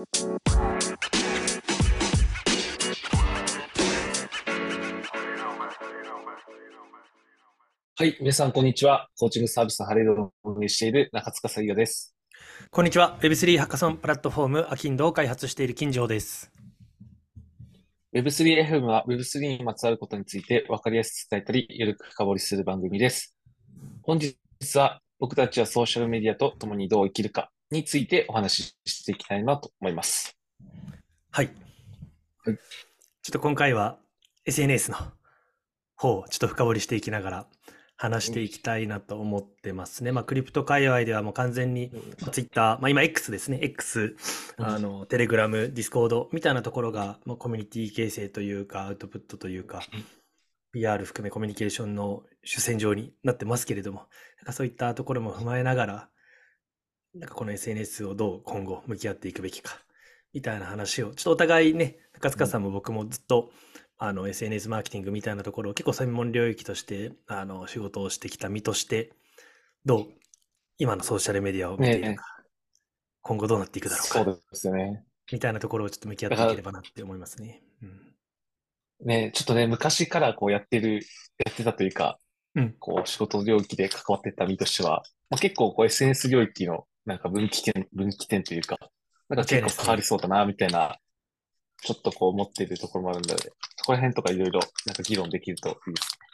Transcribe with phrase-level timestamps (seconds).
[0.00, 0.06] は
[8.06, 9.10] い、皆さん、こんにちは。
[9.18, 12.16] コーチングサービスのハレルを運営している中塚沙耶です。
[12.70, 13.18] こんにちは。
[13.20, 16.50] Web3 ハッカソンプラットフォーム、アキンドを開発している金城です。
[18.14, 23.36] Web3FM は Web3 にまつわることについて分かりやすく伝えたり、ゆるく深掘りする番組です。
[24.02, 24.34] 本日
[24.78, 30.36] は僕たちはソーシャルメディアと共にどう生きるかについてお話ししていきたいなと思います。
[31.30, 31.50] はい。
[32.44, 33.98] はい、ちょっと今回は
[34.44, 34.96] SNS の
[35.94, 37.46] 方をちょっと深掘りしていきながら、
[38.00, 40.10] 話していきたいなと思ってますね。
[40.10, 41.90] まあ、クリプト界隈ではもう完全に、
[42.32, 43.58] ツイッター、まあ、今 X ですね。
[43.60, 44.16] X、
[44.56, 49.82] あの、テレグラム、ディスコードみたいなところが、まあ、コミュニティ形成というか、アウトプットというか、
[50.72, 54.06] PR 含めコミュニケーションの主戦場になってますけれども、
[54.38, 56.08] なんかそういったところも踏まえながら、
[57.14, 59.78] なんかこの SNS をどう今後向き合っていくべきか、
[60.32, 63.50] みたいな話を、ちょっとお互いね、中塚さんも僕もずっと、
[64.02, 69.12] あの SNS マーケティングみたいなところを結構専門領域としてあの仕事をしてきた身として
[69.84, 70.06] どう
[70.78, 72.16] 今のソーシャルメディアを見ているか、ね、
[73.20, 75.04] 今後どうなっていくだろうかそうですよね。
[75.30, 77.62] みたいなところをちょっと向き合っていければなって思いますね。
[77.82, 77.86] う
[79.04, 81.02] ん、ねちょっとね昔からこうやってる
[81.44, 82.18] やってたというか、
[82.54, 88.78] うん、こう仕事領域で関わってた身としては、まあ、結構こう SNS 領域のなんか分岐点分岐点というか
[89.28, 90.98] なんか結構変わりそうだなみたいな
[91.82, 96.30] ちょっとこう思っているところもあるので、そこら辺とかいろいろなんか議論できるといいですね。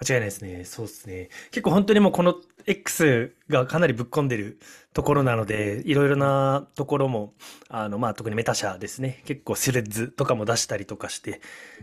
[0.00, 0.64] 間違いないですね。
[0.64, 1.28] そうですね。
[1.50, 2.34] 結構本当にもうこの
[2.66, 4.58] X がかなりぶっ込んでる
[4.94, 7.34] ところなので、いろいろなところも、
[7.68, 9.22] あの、まあ特にメタ社ですね。
[9.26, 11.40] 結構スレッズとかも出したりとかして、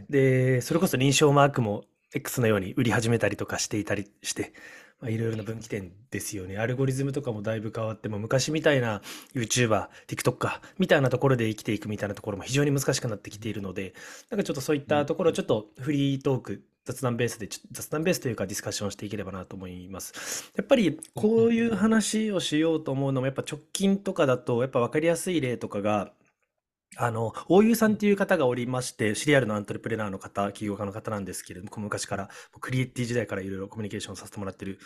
[0.09, 4.51] で、それこそ認証マークも X のように売り始めたりとかしていたりして、
[5.01, 6.57] まあ、いろいろな分岐点ですよね。
[6.57, 9.01] アルゴリズムとかもだいぶ変わっても、昔みたいな
[9.33, 13.93] YouTuber、TikToker みたいなところで生きていくみたいなところも非常に難しくなってきているので、
[14.29, 20.51] なんかちょっとそういったところをちょっとフリートーク、雑談ベースで、雑談ベースというかディスカッションしていければなと思います。
[20.57, 26.11] やっぱりこういう話をしようと思うのも、やっぱ直近とかだと、やっぱ分かりやすい例とかが、
[26.97, 32.29] あの、大湯さんっていう方がおりまして、シリアルのアントレプレナーの方、起業家の方なんですけれども、昔から、
[32.59, 34.77] クリエイティ時代からいろいろコミュニケーションさせてもらってるん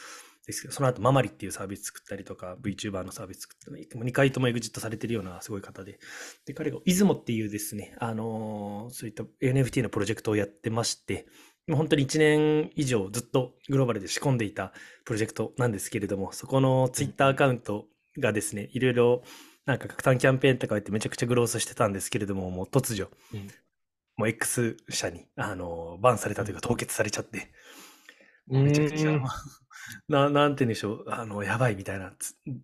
[0.46, 6.00] ですけど、その後、ママリっていうサービス作ったりとか、VTuber のサービス作ったり、2回ともエグジットされてるようなすごい方で、
[6.46, 11.26] で、彼が、イズモっていうですね、あのそういった NFT のプロジェクトをやってまして、
[11.68, 14.74] もう本当に1年以上ずっとグローバルで仕込んでいた
[15.06, 17.86] プロジェクトなんですけれども、そこのツイッターアカウント
[18.20, 19.24] がですね、いろいろ
[19.66, 23.48] なんか拡散キャンペーンとか言ってめちゃくちゃグロースしてたんですけれども、もう突如、うん、
[24.18, 27.52] もう X 社に、あの、バンされたというか凍結されちゃって、
[28.48, 29.20] めちゃくちゃ、
[30.08, 32.14] ななんて言うんでしょう、あの、やばいみたいな、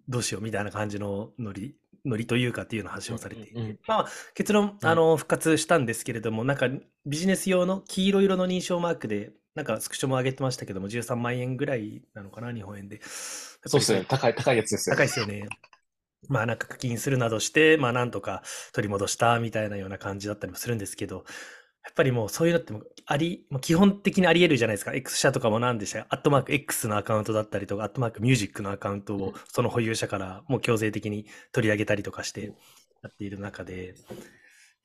[0.08, 6.70] どうしようみたいな感じのノリ、ノリというかっていうのを発信されていて、まあ、結論、あの、復活したんですけれども、なんか
[7.06, 13.02] ビジネス用の黄色色の認証マークで、なんかスクショも上げてましたけども、13万円ぐらいなのかな、日本円で。
[13.04, 14.98] そうですね、高い、高いやつですよね。
[14.98, 15.48] 高いですよね。
[16.30, 21.26] まあなんか課金するなどして、まあなんとか取り戻したみたいなような感じだったりもするんですけど、
[21.84, 24.94] やっぱりもうそういうのってもあり、もう基本的にあり得るじゃないですか。
[24.94, 32.54] X 社とかも何でしたアットマーク X のアカウントだったりとか、アットマークミュージックのアカウントをその保有者からもう強制的に取り上げたりとかして
[33.02, 33.96] やっている中で、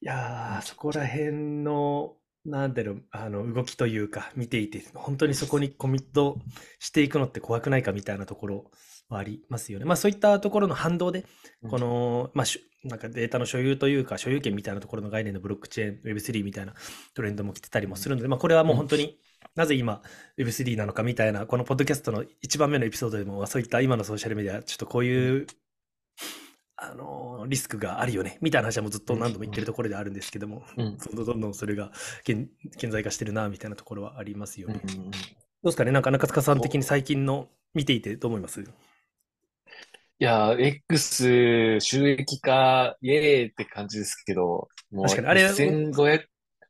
[0.00, 6.38] いやー、そこら辺の、なんだろう、あの、動きというか、見ていて、本当にそこに コミット
[6.78, 8.70] していくのって怖くないかみたいなところ
[9.08, 9.86] はありますよね。
[9.86, 11.24] まあそういったところの反動で、
[11.70, 12.46] この、まあ
[12.86, 16.74] なんかデータの所有というか、所有権みたいなところの概念のブロックチェーン、Web3 みたいな
[17.14, 19.18] トレンドも来てたりもするので、まあこれはもう本当に、
[19.54, 20.02] なぜ今
[20.36, 25.46] Web3 なのかみたいな、このポッドキャストの一番目のエピソードでも、そういった今のソーシャルメディア、ちょっとこういう
[26.76, 31.92] あのリスクがあるよねみたいな話はもうずっと何度も言ってるところであるんですけども、うん、どんどんどんそれが
[32.24, 32.48] 顕
[32.90, 34.80] 在化してるなみたいなところはありますよね。
[34.82, 35.12] うん、どう
[35.66, 35.92] ですかね？
[35.92, 38.60] なんか中塚さん的に最近の見ていてどう思います？
[38.60, 38.66] い
[40.18, 46.22] や、X 収益化、イエーイって感じですけど、もう確かにあれ1500、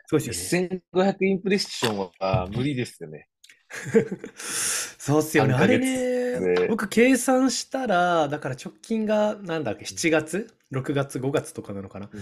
[0.06, 0.82] そうですよね。
[0.94, 3.28] 1500インプレッションは無理ですよね。
[4.36, 5.54] そうっすよね。
[5.54, 12.08] あれね、僕計算したら、だから直近がなんだっけ、7月、6月、5月とかなのかな？
[12.12, 12.16] う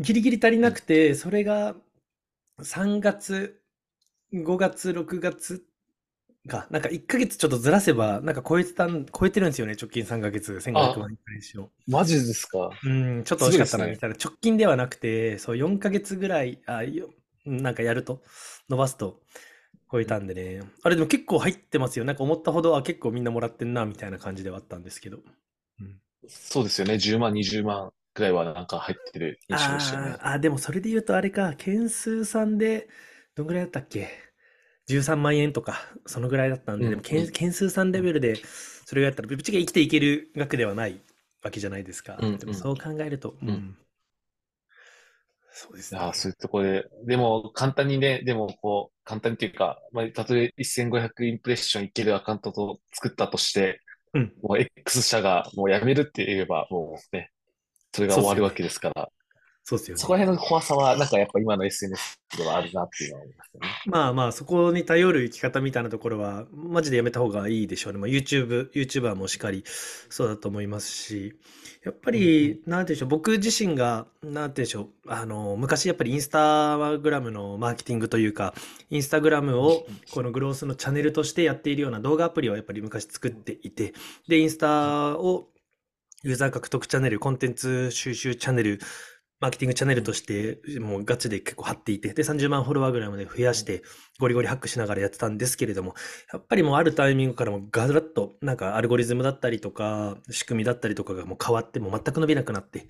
[0.00, 1.74] ん、ギリギリ足りなくて、それが
[2.62, 3.60] 3月、
[4.32, 5.64] 5月、6月？
[6.48, 12.70] か、なんか1ヶ月ちょっとずらせば、なんか超えてたん、超えてるんですよね、直近3ヶ月、1500万くらいしよマジですか？
[12.82, 14.16] うん、ちょっと惜しかったな、みたいな。
[14.16, 17.10] 直近ではなくて、そう、4ヶ月ぐらい、あ、よ、
[17.44, 18.22] なんかやると、
[18.70, 19.20] 伸ばすと、
[19.90, 20.62] 超えたんでね。
[20.82, 22.04] あれでも結構入ってますよ。
[22.04, 25.18] なんか思ったほど、あ、結構みんなもらってんな、みたいな感じではあったんですけど。
[25.80, 25.98] うん、
[26.28, 27.92] そうですよね、10万、20万。
[28.12, 30.16] くらいはなんか入ってる印象でしたね。
[30.20, 32.88] ああ、でもそれで言うとあれか、件数さんで、
[33.34, 34.08] どんぐらいだったっけ
[34.88, 38.36] ?13 万円とか、そのぐらいだったんで、でも件、件数さんレベルで、
[38.84, 41.00] それをやったら、ぶっちゃけ生きていける額ではない
[41.42, 42.18] わけじゃないですか。
[42.20, 43.76] うんうん、でもそう考えると、うん。
[45.52, 46.00] そうですね。
[46.00, 53.80] ああ、そういうところで、でも簡単にね、でもこう、簡単にというか、まあ、たとえ1500インプレッションいけるアカウントと作ったとして、
[54.14, 57.32] うん、もう X 社がもうやめるって言えば、もうね、
[57.92, 59.08] それが終わるわけですから。
[59.64, 60.00] そうですよね。
[60.00, 63.68] そこら辺の怖さは、なんかやっぱ今の SNS ではあるなっていうのは思いますよね。
[63.86, 67.98] まあまあ、そこに頼る生き方みたいなところは、マジでやめた方がいいでしょうね。
[67.98, 71.34] まあ、YouTube、YouTuber もしっかりそうだと思いますし、
[71.82, 78.54] やっぱり、なんていうんでしょう、僕自身が、なんていうんでしょう、あの、昔やっぱりインスタグラムのマーケティングというか、
[78.90, 83.94] インスタグラムをこのグロースのチャンネルとしてやっているような動画アプリをやっぱり昔作っていて、
[84.28, 85.48] で、インスタを
[86.22, 88.78] ユーザー獲得チャンネル、コンテンツ収集チャンネル、
[89.40, 93.82] マーケティングチャンネルとして、もうガチで結構張っていて、で、30万フォロワーぐらいまで増やして、
[94.18, 95.94] ゴリゴリハックしながらやってたんですけれども、
[96.30, 102.86] やっぱりもうあるタイミングからもガラッと、なんかアルゴリズムだったりとか、仕組みだったりとかがもう変わって、もう全く伸びなくなって、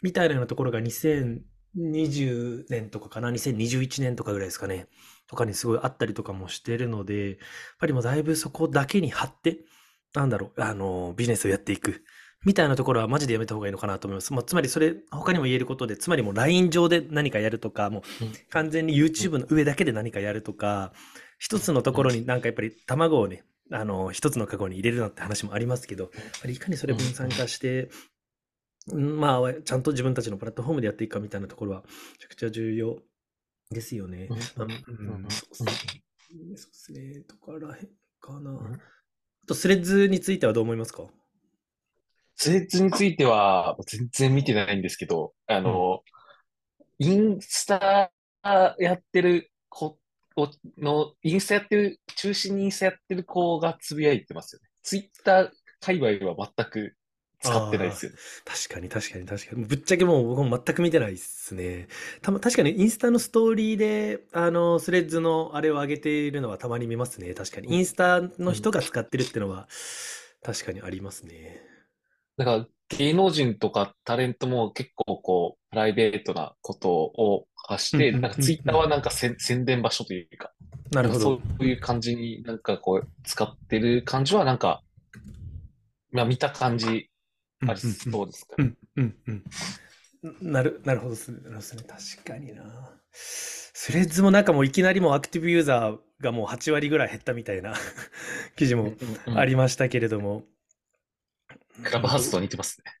[0.00, 4.86] みたいなようなところが2020年とかかな、2021年とかぐらいですかね、
[5.26, 7.38] とかにすごいあったりとかもしてるので、やっ
[7.80, 9.58] ぱりもうだいぶそこだけに張って、
[10.14, 12.04] なんだろう、あの、ビジネスをやっていく。
[12.44, 14.32] みたいなところはマジでやめた方がいいのかなと思います。
[14.32, 18.02] もうつまりそれ、他にも言えることで、つまりもう LINE 上で何かやるとか、もう
[18.50, 20.92] 完全に YouTube の上だけで何かやるとか、
[21.38, 26.10] 一つのところになんかやっぱり卵をね、あの、一つのカゴに入れるなって話もありますけど、
[26.46, 27.90] いかにそれ分散化して、
[28.94, 31.88] まあ、ちゃんと自分たちのプラットフォームでやっていくかみたいなところは、め
[32.18, 33.02] ちゃくちゃ重要
[33.70, 34.28] ですよね。
[34.50, 37.20] そうですね。
[37.28, 37.88] とからへん
[38.20, 38.52] かな。
[38.52, 41.02] あと、スレッズについてはどう思いますか？
[42.40, 46.02] スレッズについては全然見てないんですけど、あの、
[47.00, 48.12] うん、インスタ
[48.78, 49.98] やってる子
[50.78, 54.68] の、インスタやってる、中心にインスタやってる子がつぶやいてますよね。
[54.84, 55.50] ツイッター
[55.80, 56.94] 界隈は全く
[57.40, 58.18] 使ってないですよね。
[58.44, 59.64] 確かに確かに確かに。
[59.64, 61.88] ぶっちゃけもう僕も全く見てないですね。
[62.22, 67.34] たま確かにインスタのストーリーで、あの、スレッズのあれを上げているのはたまに見ますね。
[67.34, 67.74] 確かに。
[67.74, 69.66] インスタの人が使ってるってのは、
[70.44, 71.67] 確かにありますね。
[72.38, 80.52] だから芸能人とかタレントも結構こう、プライベートなことを発して、なんかツイッターはなんか宣伝場所というか、
[80.90, 81.20] なるほど。
[81.20, 84.80] そういう感じになんかこう、使ってる感じはなんか、
[86.12, 87.10] まあ見た感じ
[87.66, 88.72] ありそうですかね。
[88.96, 89.44] うんうん
[90.42, 91.38] なる、なるほどですね。
[91.86, 92.64] 確かにな。
[93.12, 97.74] スレッズもなんかもういきなりもうアクティブユーザーがもう8割ぐらい減ったみたいな
[98.56, 98.94] 記事も
[99.36, 100.44] ありましたけれども、
[101.82, 102.98] クラブハウスと似てますね。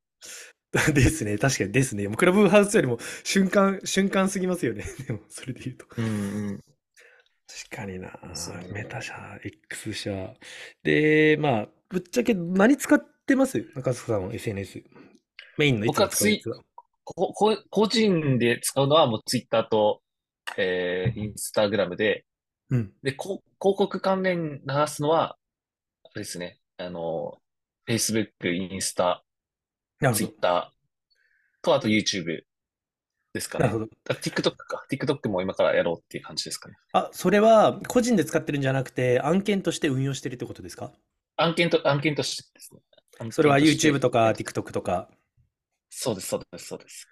[0.92, 1.38] ですね。
[1.38, 2.08] 確かにですね。
[2.08, 4.84] もうクラブハウスよりも瞬間、瞬間すぎますよね。
[5.06, 5.86] でも、それで言うと。
[5.96, 6.64] うんうん。
[7.70, 8.18] 確かにな。
[8.72, 10.34] メタ社、X 社。
[10.82, 13.58] で、まあ、ぶっちゃけ何使ってます？
[13.74, 14.82] 中塚さんは SNS。
[15.56, 16.42] メインの僕はツイ
[17.04, 20.02] ここ個人で使うのはもうツイッターと、
[20.58, 22.26] えー、インスタグラムで、
[22.70, 25.38] うん、で、広告関連流すのは、
[26.04, 27.38] あれですね、あの、
[27.88, 29.24] Facebook、インスタ、
[30.14, 30.70] Twitter
[31.62, 32.42] と、あと YouTube
[33.32, 33.66] ですかね。
[33.66, 34.14] なるほど。
[34.14, 34.86] TikTok か。
[34.90, 36.76] TikTok も今からやろうっていう感じですかね。
[36.92, 40.92] あ、それは個人で使ってるんじゃなくて、案件として運用してるってことですか？
[41.36, 42.80] 案件と、案件としてですね。
[43.32, 45.08] それは YouTube とか TikTok とか。
[45.90, 47.08] そうです、そうです、そうです。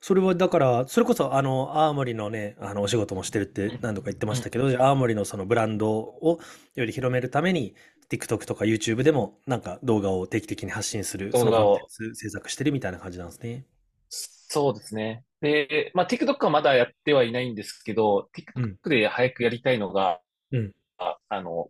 [0.00, 6.38] それはだから、それこそあの、青森のね、あの、お仕事もしてるって何度か言ってましたけど、うん、青森のそのブランドを
[6.76, 7.74] より広めるために、
[8.10, 13.66] TikTok とか YouTube でもなんか動画を定期的に発信する、動画を制作してるみたいな感じなんですね。
[14.10, 15.24] そうですね。
[15.40, 20.20] で、まあ TikTok はまだやってはいないんですけど、TikTok で早くやりたいのが、
[20.52, 21.68] うん、ああの、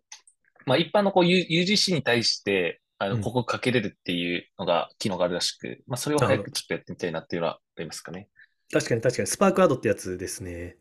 [0.65, 8.29] まあ一般のこう UGC に対して、あの、広告かけれるっていうのが、機能があるらしく、まあそれを早くちょっとやってみたいなっていうのはありますかね。
[8.73, 10.77] 確かに確かに、スパークアドってやつですね。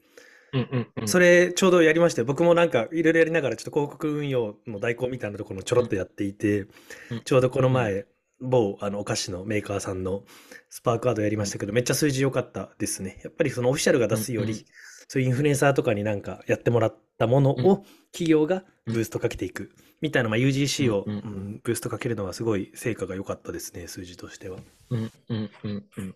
[0.54, 2.26] うんうんうん、それちょうどやりましたよ。
[2.26, 7.22] 僕もなんかいろいろやりながらちょっと広告運用の代行みたいなところをちょろっとやっていて、うん。
[7.26, 8.06] ちょうどこの前、
[8.40, 10.24] 某あのお菓子のメーカーさんの
[10.70, 13.20] スパークアードやりましたけど、めっちゃ数字良かったですね。
[13.24, 14.66] やっぱりそのオフィシャルが出すより、うんうん、
[15.08, 19.72] そういうインフルエンサーとかになんかやってもらったものを企業がブーストかけていく。
[20.02, 24.60] みたいな、まあ、UGC を、うんうん、ブーストかけるのはすごい成果が良かったですね、数字としては。
[24.92, 26.16] うんうんうんうん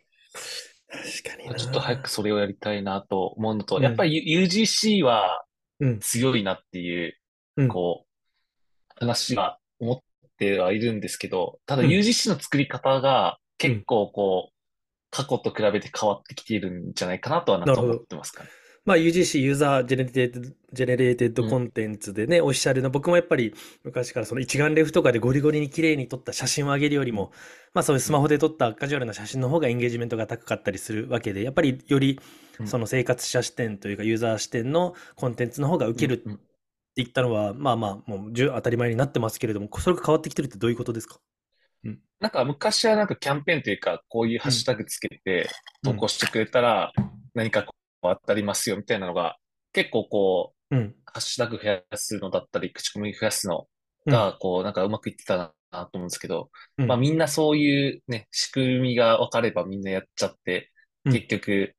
[0.91, 5.45] 確かにちょっと早くそれをやりたいなと思うのと、うん、やっぱり UGC は
[6.01, 7.15] 強いなっていう、
[7.57, 9.99] うん、こう、話は思っ
[10.37, 14.53] てはいるんですけど、ただ UGC の作り方が結構こう、
[15.11, 18.49] 過去と比べて変わってきているんじゃないかなとはなんか思ってますかね。
[18.83, 27.31] まあ UGC、 user generated、generated content でね、うん、オフィシャルの、僕もやっぱり昔からその一眼レフとかでゴリゴリに綺麗に撮った写真を上げるよりも、
[27.73, 32.19] まあそういうスマホで撮ったカジュアルな写真の方がエンゲージメントが高かったりするわけで、やっぱりより
[32.65, 36.39] その生活者視点というかユーザー視点のコンテンツの方が受けるって
[36.95, 41.19] 言ったのは、まあまあもう当たり前になってますけれども、それが変わってきてるってどういうことですか？
[41.83, 45.49] うん、なんか昔はなんかキャンペーンというか、こういうハッシュタグつけて
[45.83, 46.91] 投稿してくれたら
[47.35, 49.37] 何かこう当たりますよみたいなのが
[49.73, 53.67] 結構こう、うん、ハッシュタグ増やすのだったり、口コミ増やすの
[54.05, 60.71] が、こう、なんかうまくいってたなと思うんですけど、うん、まあみんなそういうね、仕組みが分かればみんなやっちゃって、
[61.05, 61.75] 結局、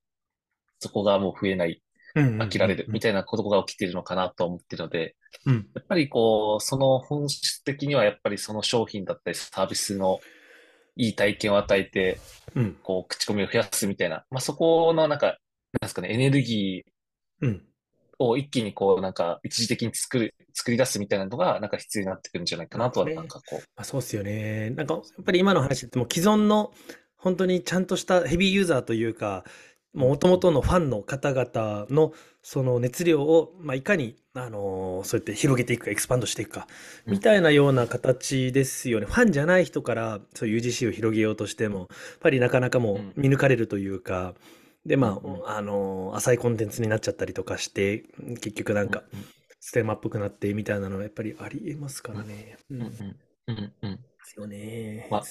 [0.78, 1.82] そこがもう増えない、
[2.14, 10.20] 飽きられるみたいなことが起きてるのかなと思ってるので、やっぱりこう、その本質的にはやっぱりその商品だったりサービスの
[10.96, 12.18] いい体験を与えて、
[12.82, 15.38] こう、口コミを増やすみたいな、まあそこのなんか、
[15.80, 17.60] なんですかね、エネルギー
[18.18, 23.58] を一気にこう、なんか一時的に作る、作り出すみたいなのが、なんか必要になってくるんじゃないかなとは、なんかこう。
[23.58, 24.70] まあ、そうっすよね。
[24.70, 26.72] なんか、やっぱり今の話っても既存の、
[27.16, 29.44] 本当にちゃんとしたヘビーユーザーというか、
[29.94, 32.12] もともとのファンの方々の
[32.42, 36.66] その熱量を、まあ、いかに、あのー、そうやって広げていくか、エクスパンドしていくか、
[37.06, 39.06] みたいなような形ですよね。
[39.06, 41.88] うん、ファンじゃない人からそういう UGC を広げようとしても、やっ
[42.20, 44.34] ぱりなかなかもう見抜かれるというか、
[44.84, 48.04] で、まあ、あのー、浅いコンテンツになっちゃったりとかして、
[48.40, 49.04] 結局なんか、
[49.60, 52.56] ステマっぽくなってみたいなのはやっぱりありえますからね。
[52.68, 52.80] うん。
[52.80, 53.16] うん。
[53.46, 53.72] うん。
[53.82, 53.96] うん。
[53.96, 55.08] ですよね。
[55.10, 55.22] まあ、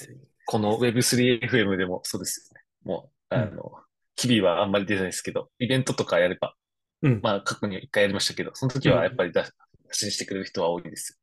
[0.46, 2.64] この Web3FM でもそうですよね。
[2.84, 3.72] もう、あの、
[4.16, 6.54] 日々はあんまり出ないですけど、イベントとかやれば、
[7.02, 9.44] うん、まあ過去に一回やりましたけど、その時はやっぱり出、
[9.90, 11.20] 信してくれる人は多いです。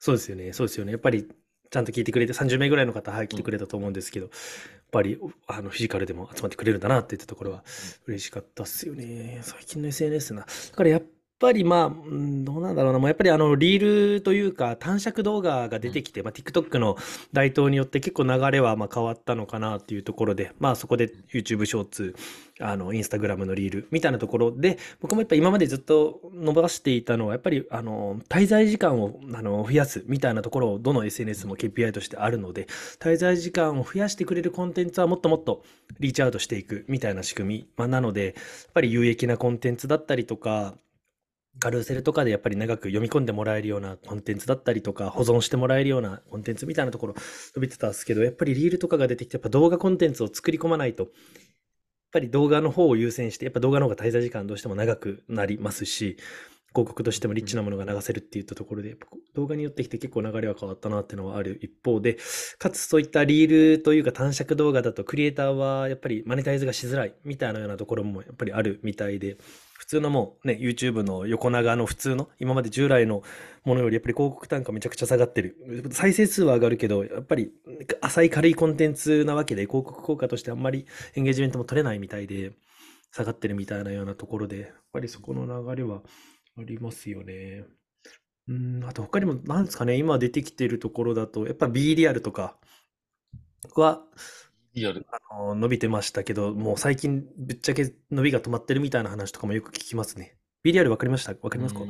[0.00, 0.52] そうですよね。
[0.52, 0.92] そうですよね。
[0.92, 1.28] やっぱり
[1.70, 4.34] ちゃんと聞いてくれて、30名ぐらいの方、はい、来てくれたと思うんですけど、やっ
[4.90, 7.64] ぱり、あの、フィジカルでも集まってくれるんだなって言ったところは、
[8.06, 9.40] 嬉しかったっすよね。
[9.42, 10.42] 最近の SNS な。
[10.42, 11.02] だからやっ
[11.38, 16.96] ぱりまあ、どうなんだろうな、もうやっぱりあの、リールというか、短尺動画が出てきて、まあ、TikTok の
[17.32, 22.16] 台頭によって結構流れはまあ変わったのかなっていうところで、まあそこで YouTube ショーツ、
[22.60, 32.66] あの、Instagram のリールみたいなところで、僕もやっぱ今までずっと伸ばしていたのは、やっぱりあの、滞在時間をあの増やすみたいなところをどの SNS も KPI としてあるので、
[32.98, 35.62] 滞在時間を増やしてくれるコンテンツはもっともっと
[36.00, 38.34] リーチアウトしていくみたいな仕組み、まあ、なので、やっ
[38.74, 40.74] ぱり有益なコンテンツだったりとか、
[41.60, 47.14] カルーセルとかでやっぱり長く読み込んでもらえるようなコンテンツだったりとか、保存してもらえるようなコンテンツみたいなところ
[47.56, 51.12] 伸びてたんですけど、やっぱりリールとかが出てきて、やっぱ動画コンテンツを作り込まないと、やっ
[52.12, 56.16] ぱり動画の方を優先して、やっぱ動画の方が滞在時間どうしても長くなりますし、
[56.74, 58.96] 広告としてもリッチなものが流せるっていったところで、
[59.34, 62.18] 動画によってきて結構流れは変わったなっていうのはある一方で、
[62.58, 69.38] かつそういったリールというか短尺動画だとクリエイターはやっぱりマネタイズがしづらいみたいなようなところもやっぱりあるみたいで、
[69.78, 73.22] 普通のもうね、YouTube の横長の普通の、今まで従来の
[73.64, 75.86] ものよりやっぱり広告単価めちゃくちゃ下がってる。
[75.92, 77.52] 再生数は上がるけど、やっぱり
[78.00, 82.54] 浅い軽いコンテンツなわけで、広告効果としてあんまりエンゲージメントも取れないみたいで、
[83.12, 86.02] 下がってるみたいなようなところで、やっぱりそこの流れは
[86.58, 87.64] ありますよね。
[88.48, 92.56] うん、あと他にも、なんですかね、今出てきてるところだと、やっぱ B リアルとか
[93.76, 94.02] は、
[94.78, 95.06] リアル。
[95.10, 100.36] あの、伸びてましたけど、もう最近ぶっちゃけ伸びが止まってるみたいな話とかもよく聞きますね。
[100.62, 101.32] B リアルわかりました？
[101.40, 101.80] わかりますか、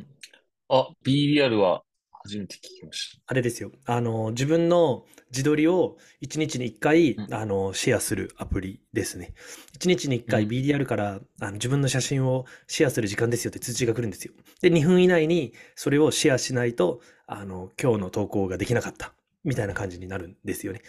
[0.69, 1.83] あ、B リアルは
[2.23, 3.23] 初めて聞きました。
[3.27, 3.73] あれですよ。
[3.87, 9.35] あの、自分の自撮りを1日に1回、うん、あの、シェアするアプリですね。
[9.79, 14.33] 1日に1回 BDR から、うん、あの自分の写真をシェアする時間ですよって通知が来るんですよ。
[14.61, 19.15] で、2分以内にそれをシェアしないと、あの、今日の投稿ができなかった。
[19.45, 20.83] みたいな感じになるんですよね。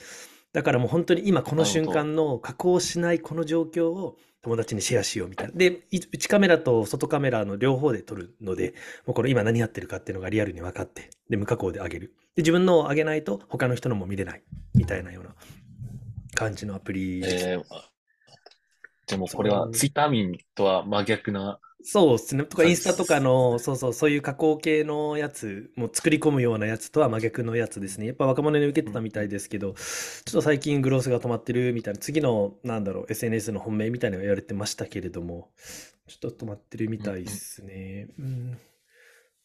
[0.53, 5.53] だからもう本当に今この瞬間の加工しないこの状況を友達にシェアしようみたいな。
[5.53, 8.73] で、内カメラと外カメラの両方で撮るので、
[9.05, 12.13] もうこれ今何やってるかっていうのがリアルに分かって、で、無加工で上げる。
[12.35, 15.35] で、自分のを上げないと他の人のも見れないみたいなような
[16.35, 17.45] 感じのアプリです。
[17.49, 17.63] えー、
[19.07, 22.43] でもこれはツイッター民とは真逆なそうですね。
[22.43, 28.07] とか、インスタとかの、そうそう、そういう加工系のやつ、もう作り込むようなやつとは真逆のやつですね。
[28.07, 29.79] やっぱ若者に受けてたみたいですけど、ちょ
[30.31, 35.51] っと最近グロースが止まってるみたいな、次の、なんだろう、SNS の本命みたいなのが言われてましたけれども、
[36.07, 38.09] ちょっと止まってるみたいですね。
[38.19, 38.57] うん。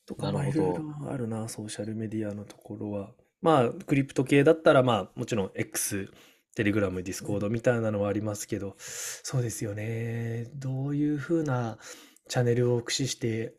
[0.06, 3.12] とか、まあ、いろいろあるな、ソーシャルメディアのところは。
[3.42, 6.10] まあ、クリプト系だったら、まあ、もちろん X、
[6.56, 10.50] テレグラム、ディスコードみたいなのはありますけど、そうですよね。
[10.54, 11.78] どういうふうな、
[12.28, 13.54] チャンネルを駆使して、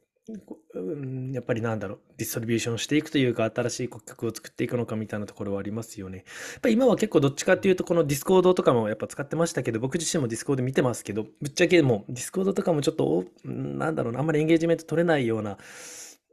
[1.34, 6.17] やっぱりなんだろう、 distribution していくというか、新しい顧客を作っていくのかみたいなところはありますよね。
[6.17, 6.24] や
[6.57, 15.57] っぱ今は結構どっちかっていうと、このディスコードとかもやっぱ使ってましたけど、僕自身もディスコード見てますけど、ぶっちゃけもうディスコードとかもちょっと、なんだろうな、あんまりエンゲージメント取れないような、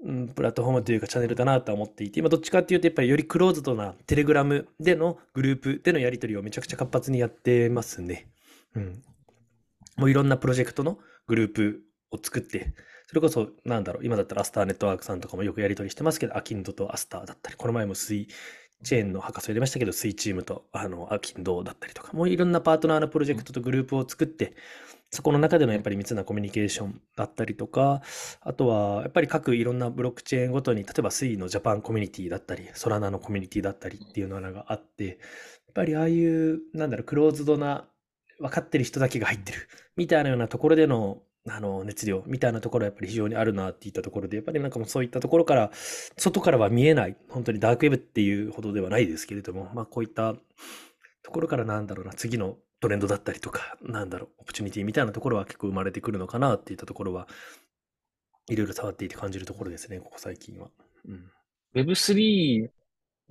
[0.04, 8.30] うん、プラットフォームというかチャンネルだなとは思っていて、今どっちかっていうと、やっぱりよりクローズドなテレグラムでのグループでのやり取りをめちゃくちゃ活発にやってますね。
[8.74, 9.02] うん。
[9.98, 11.82] もういろんなプロジェクトのグループ
[12.12, 12.74] を作って、
[13.06, 18.28] それこそ、なんだろう、今だったらアスターネットワークさんとかもよくやり取りしてますけど、アキンドとアスターだったり、この前もスイ、
[18.82, 24.54] チェーンの博士を入れましたけど、スイチームと、あの、アキンドだったりとか、もういろんなパートナーのプロジェクトとグループを作って、
[25.10, 28.00] そこの中でのやっぱり密なコミュニケーションだったりとか、
[28.40, 35.16] あとはやっぱり各いろんなブロックチェーンごとに、例えばスイのジャパンコミュニティだったり、ソラナのコミュニティだったりっていうのがあって、やっ
[35.74, 37.86] ぱりああいう、なんだろう、クローズドな、
[38.40, 45.70] 分かってる人だけが入ってる、みたいなようなところでのあの、熱量みたいなところはやっぱり非常にあるなっていったところで、やっぱりなんかもうそういったところから、
[46.16, 50.34] 外からは見えない、本当にダークウェブっていうほどではないですけれども、まあこういった
[51.22, 57.26] ところからなんだろうな、次のトレンドだったりとか、なんだろう、 opportunity みたいなところは結構生まれてくるのかなっていったところは、
[58.48, 60.68] いろいろ触っていて感じるところですね、ここ最近は。
[61.08, 61.30] うん、
[61.74, 62.68] Web3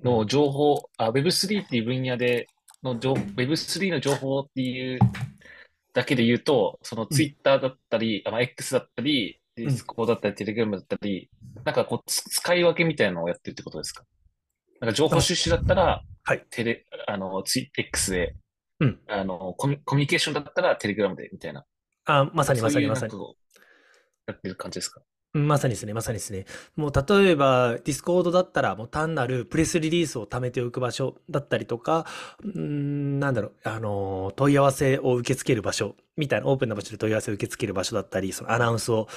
[0.04, 2.48] の情報、あ、Web3 っていう分野で
[2.84, 5.00] の Web3 の情報っていう
[5.94, 11.30] だけで言うと、そのツイッターだったり、あまあ、X だったり、ディスコードだったり、テレグラムだったり、
[11.66, 14.06] なんかこう、使い分けみたいなのをやってるってことですか？
[14.80, 16.46] なんか情報収集だったら、はい。
[16.50, 18.36] テレ、あの、ツイ X で、
[18.80, 19.00] うん。
[19.08, 21.66] あのコミ、コミュニケーションだったらテレグラムで、みたいな。
[22.06, 23.14] あ、まさにまさにまさに。
[24.28, 25.02] やってる感じですか？
[25.34, 26.46] まさにですね、まさにですね。
[26.76, 32.06] もう例えば、ディスコードだったら、もう単なるプレスリリースを貯めておく場所だったりとか、
[32.44, 39.08] うんなんだろう、あの、問い合わせを受け付ける場所みたいな、オープンな場所で問い合わせを受け付ける場所だったり、そのアナウンスを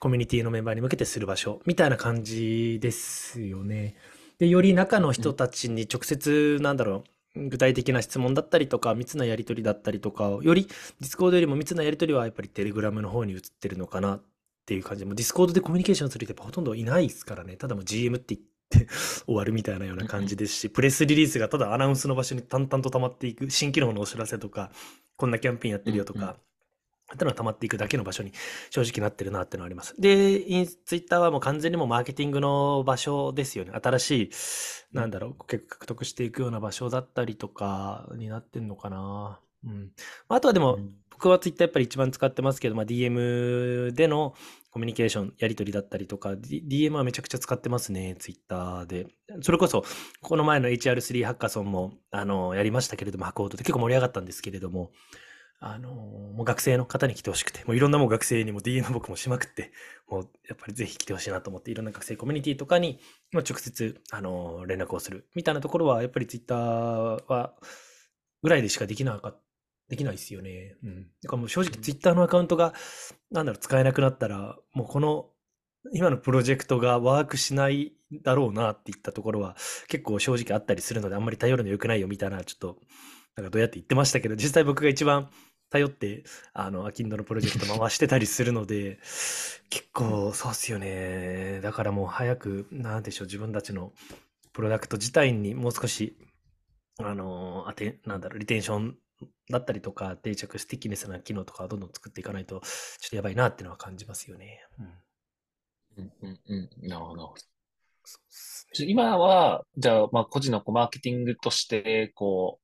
[0.00, 3.94] コミュニティのメンバーに向けてする場所みたいな感じですよね。
[4.38, 7.04] で、より中の人たちに直接、なんだろ
[7.36, 14.20] う、具体的な質問だったりとか、密なやり取りだったりとか、よりディスコードよりも密なやり取りはやっぱりテレグラムの方に移ってるのかな
[14.64, 17.56] っていう感じで、もうディスコードでコミュニケーションする人やっぱほとんどいないですからね。
[17.56, 18.92] ただもう GM って言って
[19.26, 24.72] 終わるみたいなような感じですし、プレスリリースがただアナウンスの場所に淡々と溜まっていく、新機能のお知らせとか、
[25.16, 26.38] こんなキャンペーンやってるよとか、
[27.12, 28.32] ってのは溜まっていくだけの場所に
[28.70, 29.94] 正直なってるなっていうのはあります。
[30.00, 33.72] で、ツイッターはもう完全にもマーケティングの場所ですよね。
[33.72, 34.10] 新し
[34.92, 39.38] い、なんだろう、結構獲得していくような場所だったりとかになってんのかな。
[39.66, 39.90] うん。
[40.28, 40.78] あとはでも、
[41.14, 44.34] 僕はツイッターやっぱり一番使ってますけど、まあ、DM での
[44.70, 49.06] コミュニケーション、やり取りだったりとか、D、DM はめちゃくちゃ使ってますね、ツイッターで。
[49.42, 49.84] それこそ、
[50.20, 54.90] この前の HR3 ハッカソンも、あの、やりましたけれども、ハコードで結構盛り上がったんですけれども、
[55.60, 59.72] あの、もう学生の方に来てほしくて、もういろんなもう学生にも DM 僕もしまくって、
[60.08, 62.98] もうやっぱりぜひ来てほしいなと思って、いろんな学生コミュニティとかに、
[63.32, 67.54] ま直接、あの、連絡をするみたいなところは、やっぱりツイッターは、
[68.42, 69.43] ぐらいでしかできなかった。
[69.88, 70.76] できないですよね。
[70.82, 71.02] うん。
[71.22, 72.72] だからもう正直ツイッターのアカウントが、
[73.30, 75.30] なんだろう、使えなくなったら、もうこの、
[75.92, 77.92] 今のプロジェクトがワークしない
[78.22, 79.54] だろうなっていったところは
[79.88, 82.78] 結構正直あったりするので、あんまり頼るの良くないよみたいな、ちょっと、
[83.36, 85.28] なんかどうやって言ってましたけど、実際僕が一番
[85.70, 88.98] 頼って、あの、アキンドのプロジェクト回してたりするので、
[89.68, 91.60] 結構そうっすよね。
[91.62, 93.92] だからもう早く、なんでしょう、自分たちの
[94.52, 96.16] プロダクト自体にもう少し、
[96.98, 98.96] あの、あて、なんだろう、リテンション
[99.50, 104.60] だったりとか、定着、 stickiness な機能とかをどんどん作っていかないと、ちょっとやばいなっていうのは感じますよね。
[104.78, 106.04] うん。
[106.04, 106.88] うんうんうん。
[106.88, 107.34] なるほど。
[108.80, 112.58] 今は、じゃあ、まあ、個人のこうマーケティングとして、こ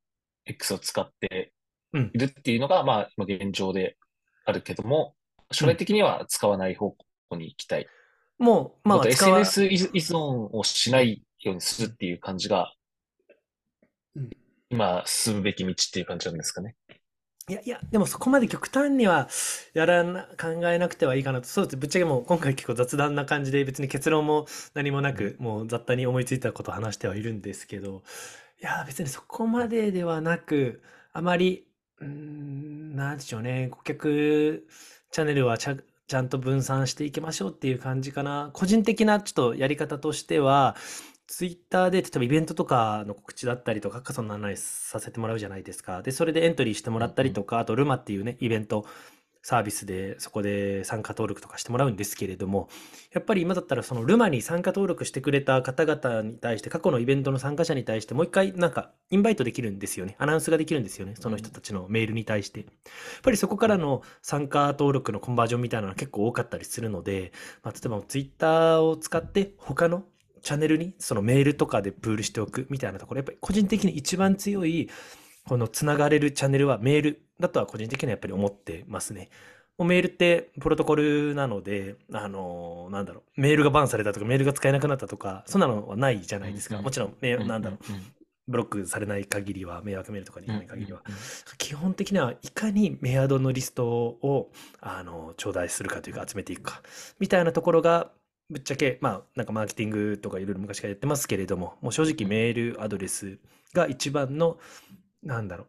[0.47, 1.53] う、X を使って
[1.93, 3.97] いるっていうのが、うん、まあ、今現状で
[4.45, 5.15] あるけども、
[5.53, 6.97] 将来的には使わない方
[7.29, 7.87] 向に行きたい。
[8.39, 10.17] うん、もう、まあ、SNS 依存
[10.53, 12.73] をしないようにするっていう感じが
[14.71, 16.77] 今進むべき道っていう感じなんですかね？
[17.49, 19.29] いやいや、でもそこまで極端には
[19.75, 21.49] やらな、考えなくてはいいかなと。
[21.49, 21.77] そうです。
[21.77, 28.05] ぶっちゃけもう今回結構雑談な感じで別に結論も何もなく、もう雑多に思いついたことを話してはいるんですけど、
[28.63, 31.67] いや、別にそこまでではなく、あまり、
[32.01, 34.69] うん、なんでしょうね、顧客
[35.11, 38.51] チャンネルはちゃちゃんと分散していきましょうっていう感じかな。
[38.53, 40.77] 個人的なちょっとやり方としては、
[41.31, 46.03] ツイッターで、例えばイベントとかの告知だったりとか、カソンの案内させてもらうじゃないですか。
[46.03, 48.85] で、それでエントリーしてもらったりとか、あとルマっていうね、イベント
[49.41, 52.69] サービスでそこで参加登録とかしてもらうんですけれども、
[53.13, 60.17] やっぱり今だったらそのルマに参加登録してくれた方々に対して、過去のイベントの参加者に対してもう一回なんかインバイトできるんですよね。
[60.19, 61.15] アナウンスができるんですよね。
[61.17, 62.59] その人たちのメールに対して。
[62.59, 62.71] やっ
[63.23, 67.31] ぱりそこからの参加登録のコンバージョンみたいなのが結構多かったりするので、
[67.63, 70.03] まあ、例えばツイッターを使って他の
[70.43, 74.91] チャンネルにそのメールとかでプールしておくみたいなところ、やっぱり個人的に一番強い
[75.47, 79.31] このつながれるチャンネルはメールだとは個人的にはやっぱり思ってますね。
[79.79, 86.83] もうメールってプロトコルなので、あのーなんだろう、メールがバンされたとか、メールが使えなくなったとか、そんなのはないじゃないですか。
[86.83, 87.79] もちろん、ね、なんだろう、
[88.47, 91.01] ブロックされない限りは、迷惑メールとかにいない限りは。
[91.57, 96.83] 基本的にはいかにメアドのリストを、あの、頂戴するかというか集めていくか、
[97.19, 98.11] みたいなところが、
[98.51, 103.39] ぶっちゃけ、まあ、なんかマーケティングとかいろいろ昔からやってますけれども、もう正直メールアドレス
[103.73, 104.59] が一番の、
[105.23, 105.67] なんだろ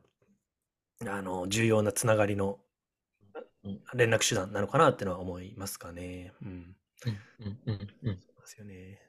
[1.01, 2.59] う、あの、重要なつながりの
[3.93, 6.33] 連絡手段なのかなってのは思いますかね。
[6.43, 6.75] うん。
[7.05, 8.19] うんうんうんうん。
[8.19, 8.99] そうですよね。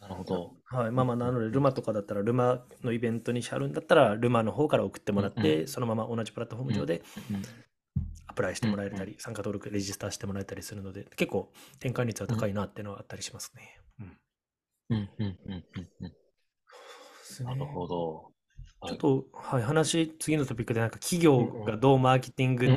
[0.00, 0.52] なるほど。
[0.64, 0.90] はい。
[0.90, 7.02] まあまあ、なので、ルマとかだったら、ルマのイベントにしはるんだったら、ルマの方から送ってもらって、うんうん、そのまま同じプラットフォーム上で
[7.32, 7.75] ア
[8.36, 13.80] プライしてもらえたり、参加登録、レジスターしてもらえたりするので、結構転換率は高いなっていうのはあったりしますね。
[14.00, 14.18] うん。
[14.90, 17.44] うんうんうんうんうん。
[17.44, 18.32] なるほど。
[18.86, 22.68] ちょっと、はい、話、次のトピックで、なんか企業がどうマーケティング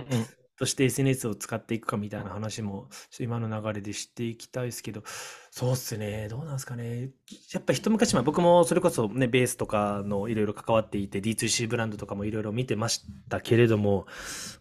[0.58, 5.04] として SNS を使っていくかみたいな話も、今の流れでしていきたいですけど、
[5.52, 7.12] そうっすね、どうなんですかね。
[7.54, 14.08] やっぱ一昔前、僕もそれこそね、ベースとかのいろいろ関わっていて、D2C ブランドとかもいろいろ見てましたけれども、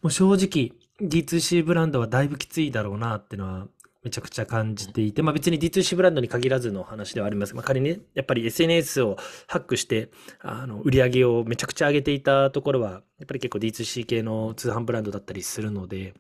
[0.03, 3.69] もう正直、D2C ブランドはだいぶきついだろうなっていうのは
[4.05, 16.15] めちゃくちゃ感じていて、まあ別に D2C ブランドに限らずの話ではありますまあ仮にね、やっぱり SNS をハックして、あの、売り上げをめちゃくちゃ上げていたところは、やっぱり結構 D2C 系の通販ブランドだったりするので、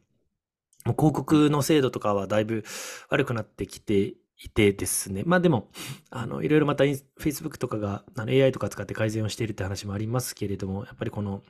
[0.84, 2.64] もう広告の精度とかはだいぶ
[3.10, 5.22] 悪くなってきていてですね。
[5.24, 5.68] まあでも、
[6.10, 11.42] あの、いろいろまた Facebook とかがあの AI とか使って改善をしているって話もありますけれども、やっぱりこの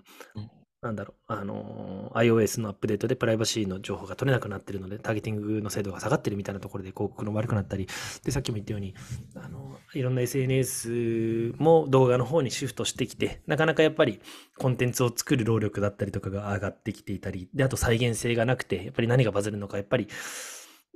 [0.81, 7.88] なんだろう、あの、iOS のアップデートでプライバシーの情報が取れなくなってるので、ターゲティングの精度が下がってるみたいなところで広告の悪くなったり、
[8.23, 8.95] で、さっきも言ったように、
[9.35, 14.21] あの、いろんな SNS も動画の方にシフトしてきて、なかなかやっぱり
[14.57, 20.07] コンテンツを作る労力だったりとかが上がってきていたり、で、あと再現性がなくて、やっぱり何がバズるのか、やっぱり、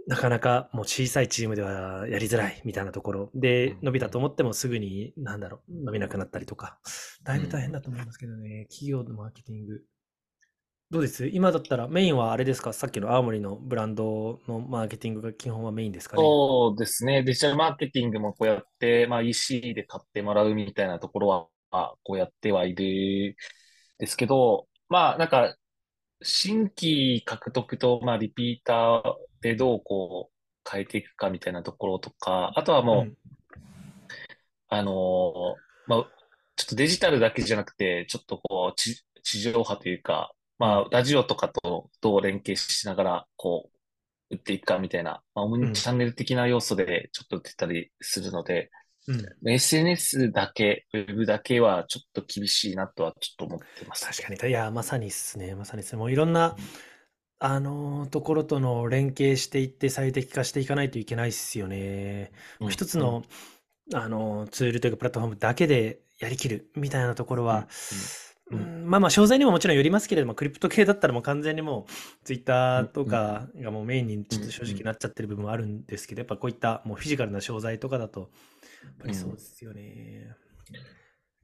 [0.08, 3.30] なかなかもう小さいチームではやりづらいみたいなところ。
[3.34, 6.78] で伸びたと思ってもすぐになんだろう伸びなくなったりとか。
[7.22, 9.80] だいぶ大変だと思いますけどね、企業のマーケティング。
[10.90, 11.26] どうです？
[11.28, 12.72] 今だったらメインはあれですか？
[12.72, 16.22] さっきの青森のブランドのマーケティングが基本はメインですかね？
[16.22, 17.22] そうですね。
[17.22, 23.36] デジタルマーケティングもこうやって、まあ EC で買ってもらうみたいなところは、まあ、こうやってはいる
[23.98, 25.56] ですけど、まあなんか、
[26.22, 29.02] 新規獲得と、まあリピーター
[29.42, 33.16] でどうこう変えていくかみたいなところとか、あとはもう、うん、
[34.68, 36.06] あの、まあ、
[36.56, 38.80] ちょっとデジタルだけじゃなくて、ちょっとこう、
[39.22, 43.70] 地上波というか、まあ、ラジオとかとどう連携しながら、こ
[44.30, 48.70] う、打っていくかみたいな、まあ、オムチャンネル的な要素でちょっと打ってたりするので、
[49.08, 49.12] う
[49.48, 54.06] ん、SNS だけ、ウェブだけはちょっと厳しいなとはちょっと思ってます。
[54.06, 54.50] 確かに。
[54.50, 55.54] いや、まさにですね。
[55.56, 55.98] まさにですね。
[55.98, 56.64] もういろんな、うん、
[57.44, 62.30] あのところとの連携していって最適化していかないといけないですよね。
[62.60, 63.24] うん、一つの、
[63.92, 67.66] あのツールというかプラットフォームだけでやりきるみたいなところは、
[68.52, 78.30] うん、まあまあ、商材にももちろんよりますけれども、クリプト系だったらもう完全にもう、ツイッターとかがもうメインにちょっと正直なっちゃってる部分はあるんですけど、やっぱこういったもうフィジカルな商材とかだと、
[78.84, 80.36] やっぱりそうですよね。
[80.70, 80.80] うん、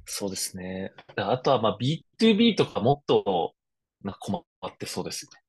[0.04, 0.92] そうですね。
[1.16, 3.54] あとはまあ B2B とかもっと
[4.04, 5.47] な困ってそうですよね。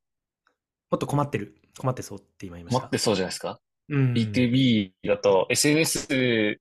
[0.92, 1.56] もっと困ってる。
[1.78, 2.80] 困ってそうって今言いました。
[2.82, 3.60] 困ってそうじゃないですか？
[3.90, 6.60] うん、B2B だと SNS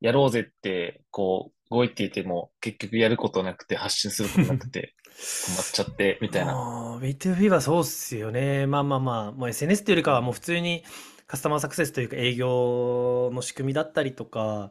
[0.00, 6.98] やろうぜって、こう、動いていても、結局やることなくて、発信することなくて、 止まっちゃって、みたいな。
[7.02, 8.66] B2B はそうっすよね。
[8.66, 10.84] まあまあまあ、もう SNS っていうよりかは、もう普通に
[11.26, 14.70] カスタマーサクセスというか営業の仕組みだったりとか、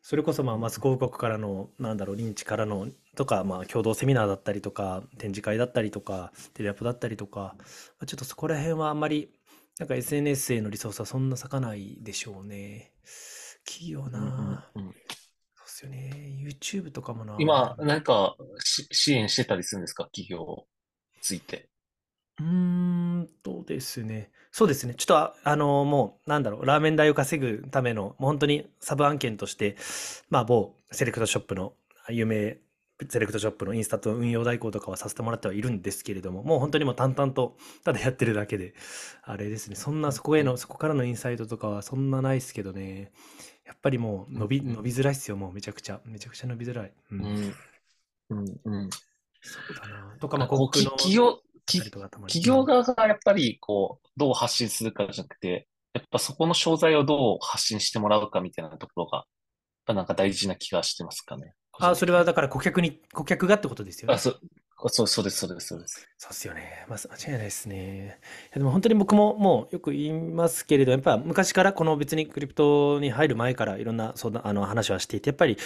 [0.00, 7.56] それこそまあマス広告からの、なんだろう、認知からの、とか、まあ共同セミナーだったりとか、展示会だったりとか、テレアポだったりとか、
[8.06, 9.30] ちょっとそこら辺はあんまり、
[9.78, 12.92] なんか SNS へのリソースはそんな咲かないでしょうね。
[13.66, 14.96] 企業な、うんうんうんで
[15.66, 16.12] すよね。
[16.40, 17.36] YouTube とかもな。
[17.38, 20.04] 今、なんか支援してたりするんですか？
[20.04, 20.64] 企業
[21.20, 21.68] ついて。
[22.40, 24.30] うーんとですね。
[24.50, 24.94] そうですね。
[24.94, 29.76] ちょっとあ、あの、もう、なんだろう、ラーメン代を稼ぐための、もう本当にサブ案件として、
[30.30, 31.74] まあ、某セレクトショップの
[32.08, 32.58] 有名
[33.08, 38.74] セレクトショップのインスタと運用代行とかはさせてもらってはいるんですけれども、もう本当にもう淡々とただやってるだけで、
[39.22, 43.12] あれですね、そんなそこへの、そこからのインサイトとかはそんなないですけどね、
[43.66, 46.00] やっぱりもう伸び、伸びづらいっすよ、もうめちゃくちゃ。
[46.04, 46.92] めちゃくちゃ伸びづらい。
[47.12, 47.54] うん。
[48.30, 48.90] うん、うん、うん。
[49.42, 50.16] そうだな。
[50.18, 59.24] とか、まあ、こう、企業、企業側がやっぱりこう、どう発信するかじゃなくて、やっぱそこの商材をどう発信してもらうかみたいなところが、
[59.94, 61.54] なんか大事な気がしてますかね。
[61.78, 64.14] あ、それはだから顧客に、顧客がってことですよね。
[64.14, 64.40] あ、そう、
[64.90, 66.08] そう、そうです、そうです、そうです。
[66.18, 66.86] そうですよね。
[66.88, 68.20] まあ、間違いないですね。
[68.54, 75.56] でも本当に僕ももうよく言いますけれど、やっぱ昔からこの別にクリプトに入る前からいろんな相談、あの話はしていて、やっぱり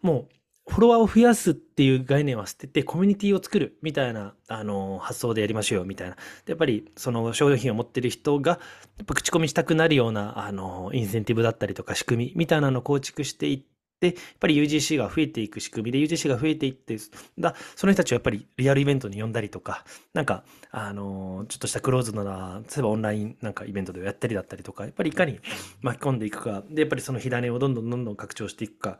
[0.00, 0.34] もう
[0.68, 6.16] フォロワーを増やすっていう概念は捨てて、コミュニティを作るみたいな、あの、発想でやりましょうよみたいな。
[6.46, 8.58] やっぱり、その商品を持ってる人が、や
[9.02, 13.71] っぱ口コミしたくなるような、あの、インセンティブだったりとか仕組みみたいなのを構築していって、
[14.08, 16.96] やっぱり UGC が増えていく仕組みで UGC が増えていって
[17.38, 19.84] だその人たちをやっぱりリアルイベントに呼んだりとか
[20.14, 25.40] なんかあのちょっとしたクローズな例えばオンラインなんかイベントでやったりだったりとかやっぱりいかに
[25.80, 28.98] 巻き込んでいくかでやっぱりその火種をどんどんどんどん拡張していくか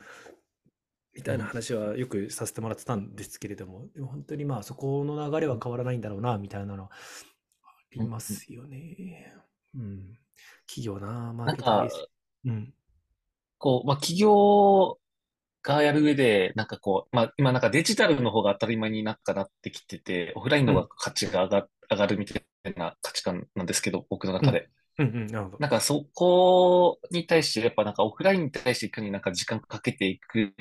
[1.14, 6.90] みたいな話はよくさせてもらってたんですけれども、でも本当にまあそこの流れは変わらないんだろうな、みたいなのあ
[7.92, 9.34] りますよね。
[9.74, 10.18] うん。
[10.66, 11.94] 企業な、マーケティング。
[12.46, 12.74] うん。
[13.62, 14.98] こう、まあ企業
[15.62, 24.68] がやる上で、なんかこう、まあ今なんかデジタルの方が当たり前になったなってきてて、オフラインの方が価値が上が,、上がるみたいな価値観なんですけど、僕の中で。
[24.98, 25.56] うんうん、なるほど。
[25.58, 30.52] なんかそこに対して、やっぱなんかオフラインに対していかになんか時間かけていく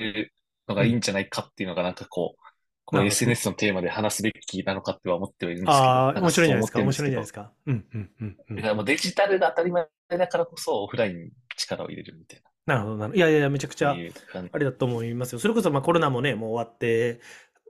[0.68, 2.42] のがいいんじゃないかっていうのがなんかこう、
[2.84, 5.88] この SNS のテーマで話すべきなのかっては思ってはいるんですけど。
[5.88, 6.78] ああ、面白いじゃないですか？
[6.80, 7.52] 面白いじゃないですか？
[7.66, 8.56] うんうんうんうん。
[8.56, 12.51] だからもうデジタルが当たり前だからこそオフラインに力を入れるみたいな。
[12.66, 13.16] なるほどなるほど。
[13.16, 15.38] いやいや、めちゃくちゃあれだと思いますよ。
[15.38, 17.20] それこそまあコロナもね、もう終わって、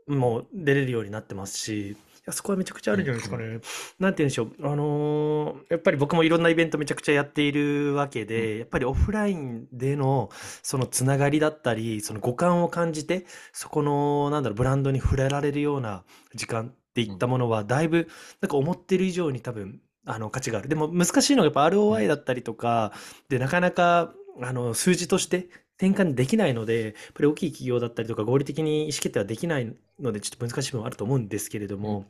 [0.07, 3.61] もう出れるようになってますし、や、そこはめちゃくちゃあるんじゃないですかね。
[3.99, 4.53] なんて言うんでしょう。
[4.63, 10.31] あのーやっぱり僕もいろんなイベントめちゃくちゃやっているわけで、やっぱりオフラインでの
[10.63, 18.09] そのつながりだったり、その五感を感じて、そこの、なんだろう、ブランドに触れられるような時間っていったものは、だいぶ、
[18.41, 20.69] なんか思ってる以上に多分、あの、価値がある。
[20.69, 22.93] でも難しいのがやっぱ ROI だったりとか、
[23.29, 32.07] で、なかなか、あの、数字として転換できないので、やっぱり大きい企業だったりとか合理的に意思決定はできないので、ちょっと難しい部分はあると思うんですけれども、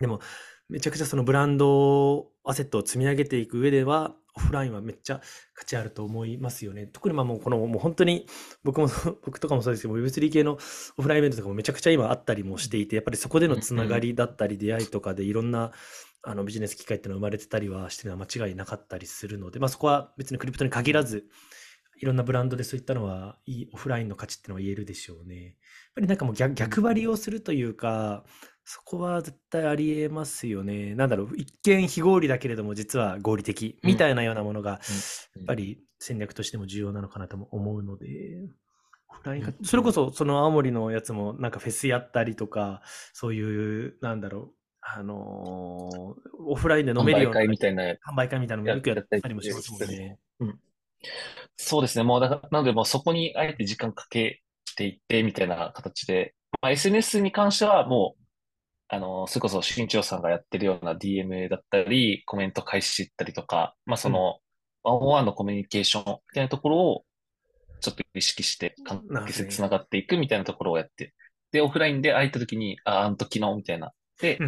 [0.00, 0.20] でも、
[0.68, 5.20] めちゃくちゃそのブランドアセットを積み上げていく上では、オフラインはめっちゃ
[5.54, 6.86] 価値あると思いますよね。
[6.86, 8.26] 特にまあもうこのもう本当に
[8.64, 8.88] 僕も
[9.24, 10.58] 僕とかもそうですけど Web3 系の
[10.96, 15.70] オフラインイベントとかもめちゃくちゃ今あったりもしていてやっぱりそこでのつながりだったり出会いとかでいろんな
[16.26, 21.26] あのビジネス機会っていうのが生まれてたりはしてるのは間違いなかったりするので、まあ、そこは別にクリプトに限らず
[22.00, 25.42] いろんなブランドでそういったのはいいオフラインの価値っていうのは言えるでしょうね。
[25.44, 25.52] やっ
[25.94, 28.24] ぱりなんかもう逆逆張りをするというか、
[28.64, 30.94] そこは絶対ありえますよね。
[30.94, 34.76] なんだろう、一見非合理だけれども実は合理的みたいなようなものが、や
[35.42, 38.06] っぱり戦略としても重要なのかなと思うので、
[39.62, 42.82] それこそその青森のやつもなんかフェスやったりとか、
[43.12, 50.18] そういう、なんだろう、あのーオフラインで飲めるような販売会みたいな販売会みたいなのもよくやったりもしますもんね。
[50.40, 50.58] うん。
[51.56, 52.04] そうですね。
[52.04, 54.42] もうだから、なのでもうそこにあえて時間かけ
[54.76, 58.22] ていってみたいな形で、まあ、SNS に関してはもう、
[58.88, 64.38] あの、それこそ新潮さんがやってるような DM だったり、コメント返しったりとか、まあその、
[64.82, 67.04] ワンオンワンのコミュニケーションみたいなところを、
[67.80, 71.14] ちょっと意識して関係性つながっていくみたいなところをやって、
[71.52, 74.38] で、オフラインで会えた時に、あ、あの時のみたいな、で、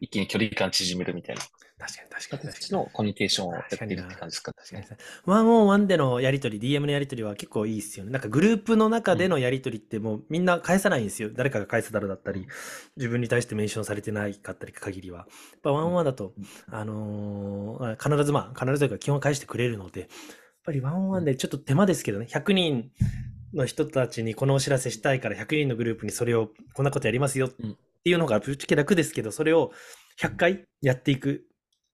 [0.00, 1.42] 一気に距離感縮めるみたいな。
[1.78, 2.72] 確かに確かに確かに。
[2.72, 4.86] のコミュニケーションをやってるって感じですかね。
[5.26, 8.12] ワンオンワンでのやりとり、DM のやりとりは結構いいですよね。
[8.12, 11.30] なんかグループの中でのやりとりってもうみんな返さないんですよ。
[11.32, 12.46] 誰かが返すだろうだったり、
[12.96, 15.18] 自分に対してメンションされてないかったり限りは。
[15.18, 15.26] やっ
[15.62, 16.32] ぱワンオンワンだと、
[16.70, 20.08] あのー、必ずまあ、必ずというか基本返してくれるので、やっ
[20.64, 22.90] ぱりワンオンワンでちょっと手間ですけどね、100人
[23.54, 27.50] の人たちにこのお知らせしたいから100人のグループにそれをこんなことやりますよっ
[28.06, 29.72] ていうのがぶっちゃけ楽ですけど、それを
[30.20, 31.44] 100回やっていく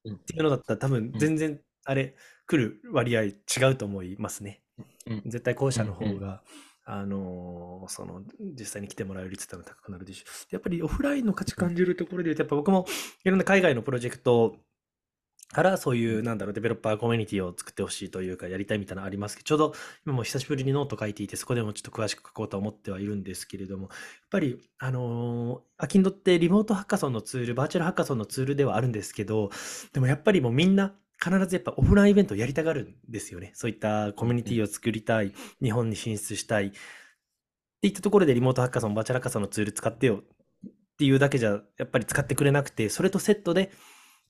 [0.06, 2.14] っていうのだったら多分全然あれ
[2.46, 3.34] 来る割合違
[3.70, 4.60] うと思いますね。
[5.24, 6.42] 絶対後者の方が、
[6.84, 8.20] あのー、その
[8.58, 10.54] 実際に来てもらえる率ってのは高くなるでしょう。
[10.54, 12.84] やっぱりオフラインの価値感じるところで言うと、やっぱ僕も
[13.24, 14.56] いろんな海外のプロジェクト
[15.52, 19.74] からそういう、なんだろう、デベロッパーコミュニティを作ってほしいというか、やりたいみたいなのありますけど、ちょうど
[20.06, 23.90] 今も久しぶりにノート書いていて、そこでもちょっと詳しく書こうと思ってはいるんですけれども、やっ
[24.30, 29.50] ぱり、あのー、アキンドってリモートハッカソンのツール、バーチャルハッカソンのツールではあるんですけど、
[29.92, 33.52] でもやっぱりもうみんな、必ずやっぱオフラインイベントをやりたがるんですよね。
[33.54, 36.66] そういったコミュニティを作りたい、日本に進出したい。
[36.68, 36.70] っ
[37.82, 43.70] ていったところでリモートハッカソン、バーチャルハッカソンのツール使ってよっていうだけじゃ、やっぱり使ってくれなくて、それとセットで、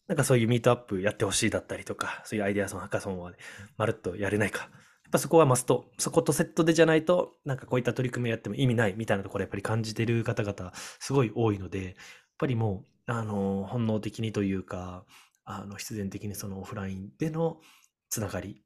[0.09, 3.33] なんかそういうミートアップやってほしいだったりとか、そういうアイデアソン、ハッカソンは、
[3.77, 4.63] まるっとやれないか。
[4.63, 4.71] やっ
[5.13, 5.91] ぱそこはマスト。
[5.99, 11.95] そことセットでじゃないと、なんかこういった取り組みやっても意味ないみたいなところやっぱり感じてる方々、すごい多いので、やっ
[12.39, 15.05] ぱりもう、あの、本能的にというか、
[15.45, 17.61] あの、必然的にそのオフラインでの
[18.09, 18.63] つながり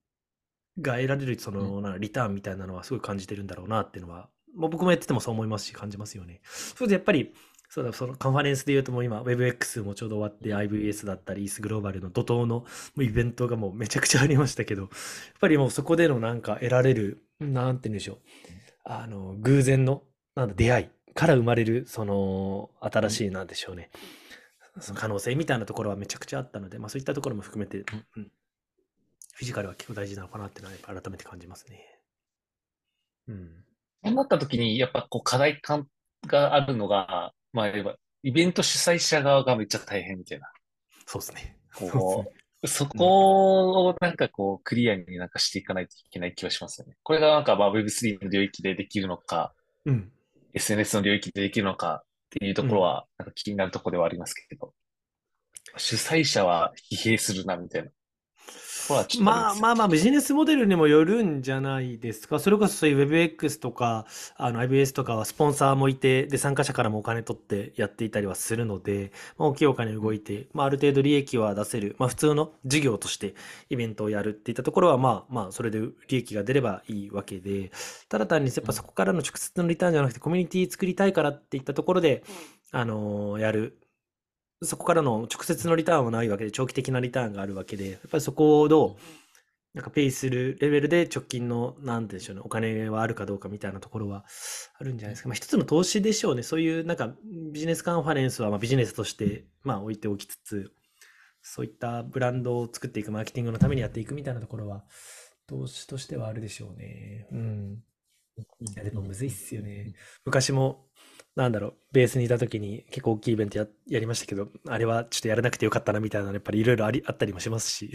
[0.81, 6.41] が得られる、その、なリターンみたいなのはすごい感じてるんだろうなっていうのは、まあ、僕もやっててもそう思いますし、感じますよね。
[6.45, 7.35] それでやっぱり、
[7.69, 12.65] そうだ、そのカンファレンスで言うともう今 WebX もちょうど終わって IVS だったり ES グローバルの怒涛の
[12.99, 14.91] イベントがもうめちゃくちゃありましたけど、やっ
[15.41, 18.19] ぱりもうそこでのなんか得られる、なんて言うんでしょう。
[18.85, 20.03] あの、偶然の、
[20.37, 23.91] なんだ、出会いから生まれる、その、新しい、なんでしょうね。
[24.79, 27.85] その可能性みたいなところはめちゃくちゃあったので、まあそういったところも含めて、
[29.35, 31.99] フィジカルは結構大事なのかなっていうのは改めて感じますね。
[33.29, 33.65] うん。
[34.05, 35.89] そうなった時に、やっぱこう課題感
[36.27, 40.47] があるのが、まあ、イベント主催者側がめっちゃ大変みたいな。
[41.07, 41.57] そうですね。
[41.75, 42.31] こ
[42.63, 46.97] う、 そこをなんかこう、クリアになんかしていかないといけない気はしますよね。
[47.03, 49.55] これがなんかまあ Web3 の領域でできるのか、
[49.87, 50.13] うん、
[50.53, 54.75] SNS の領域でできるのかっていうところは、なんか気になるところではありますけど、
[55.73, 57.91] うん、主催者は疲弊するな、みたいな。
[59.21, 62.39] まあまあまあ、ビジネスモデルにもよるんじゃないですか。
[62.39, 64.07] それこそそういう WebX とか、
[64.37, 73.35] あの IBS とかはスポンサーもいて、で、参加者からもお金取ってやっていたりはするので、まあ、大きいお金動いて、まあ、ある程度利益は出せる、まあ、普通の事業として
[73.71, 77.73] イベントをやるっていったところは、まあまあ、それで利益が出ればいいわけで、
[78.09, 82.23] ただ単にやっぱそこからの直接のリターンじゃなくて、コミュニティ作りたいからっていったところで、
[82.71, 83.79] あのー、やる
[84.63, 88.97] そこからの直接のリターンはないわけで、長期的なリターンがあるわけで、やっぱりそこをどう、
[89.75, 94.25] なんかペイするレベルで直近の、なんでしょうね、お金はあるかどうかみたいなところは
[94.79, 95.29] あるんじゃないですか。
[95.29, 96.43] まあ一つの投資でしょうね。
[96.43, 97.15] そういうなんか
[97.53, 100.73] ビジネスカンファレンスはまあビジネスとしてまあ置いておきつつ、
[101.43, 104.85] そういったブランドを作っていく、マーケティングのためにやっていくみたいなところは、
[105.47, 107.29] 投資としてはあるでしょうね。
[107.31, 107.83] うん。
[108.39, 109.95] いや、でもむずいっすよね。
[110.25, 110.86] 昔も
[111.37, 117.93] なんだろう、ベースにいた時に結構大きいイベントややりましたけど、あれはちょっとやらなくてよかったなみたいなのやっぱりいろいろありあったりもしますし、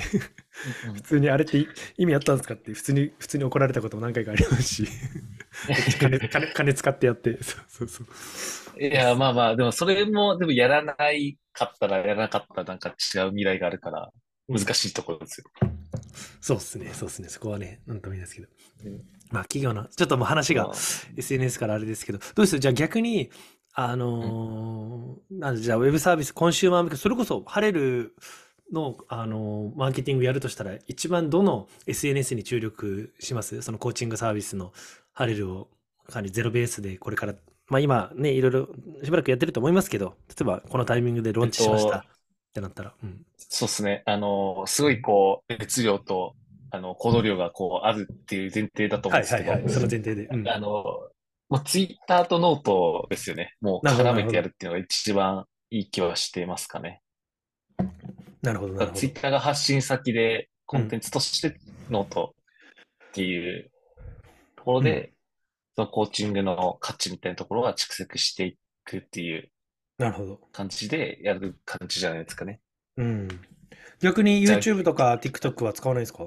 [0.93, 1.65] 普通にあれって
[1.97, 4.87] 意味あったんですかって普通に、普通に怒られたことも何回かありますし、
[5.99, 8.03] 金金金使ってやって、そうそうそ
[8.77, 8.83] う。
[8.83, 14.11] いや、まあまあ、でもそれも、でもやらないかったらやらなかったなんか違う未来があるから、
[14.47, 15.47] 難しいところですよ。
[16.39, 18.47] そうですね、そうですね、そこはね、なんとも言いですけど。
[18.85, 19.01] うん。
[19.31, 20.71] まあ企業の、ちょっともう話が
[21.17, 22.59] SNS からあれですけど、どうです？
[22.59, 23.31] じゃあ逆に、
[23.73, 28.13] あのー、なんじゃあウェブサービス、コンシューマー向け、それこそハレル
[28.73, 33.61] の、あのー、マーケティングやるとしたら、一番どの SNS に注力します？
[33.61, 34.73] そのコーチングサービスの
[35.13, 35.69] ハレルを、
[36.07, 37.35] かなりゼロベースでこれから、
[37.67, 38.67] まあ今ね、いろいろ
[39.03, 41.99] しばらくやってると思いますけど、例えばこのタイミングでローンチしました。
[41.99, 42.03] っ
[42.53, 42.93] てなったら。
[43.03, 44.03] うん、そうですね。
[44.05, 46.35] あのー、すごいこう、熱量と
[46.71, 49.51] あの、行動量がこう、あるっていう前提だと思うんですけど。
[49.51, 50.25] はいはいはい、その前提で。
[50.27, 50.67] うん、あの、
[51.49, 53.55] もうツイッターとノートですよね。
[53.59, 57.01] もう絡めてやるっていうのが一番いい気はしてますかね。
[58.41, 58.97] なるほど、なるほど。
[58.97, 61.59] ツイッターが発信先で、コンテンツとして
[61.89, 62.35] ノート
[63.09, 63.69] っていう
[64.55, 65.11] ところで、うん、
[65.75, 69.50] そのコーチングの価値みたいなところが蓄積していくっていう
[70.01, 70.39] なるほど。
[70.51, 72.59] 感じでやる感じじゃないですかね。
[72.97, 73.27] うん。
[73.99, 76.25] 逆に YouTube とか TikTok は使わないですか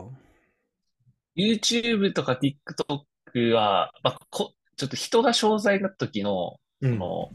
[1.37, 7.31] ？YouTube とか TikTok は、まあ、こちょっと人が商材な時の、その、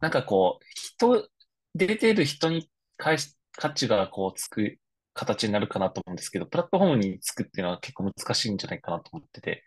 [0.00, 1.26] なんかこう、人、
[1.74, 4.76] 出てる人に返し、価値がこうつく
[5.14, 9.64] 形になるかなと思うんですけど、プラットフォームにつくっていうのは結構難しいんじゃないかなと思ってて、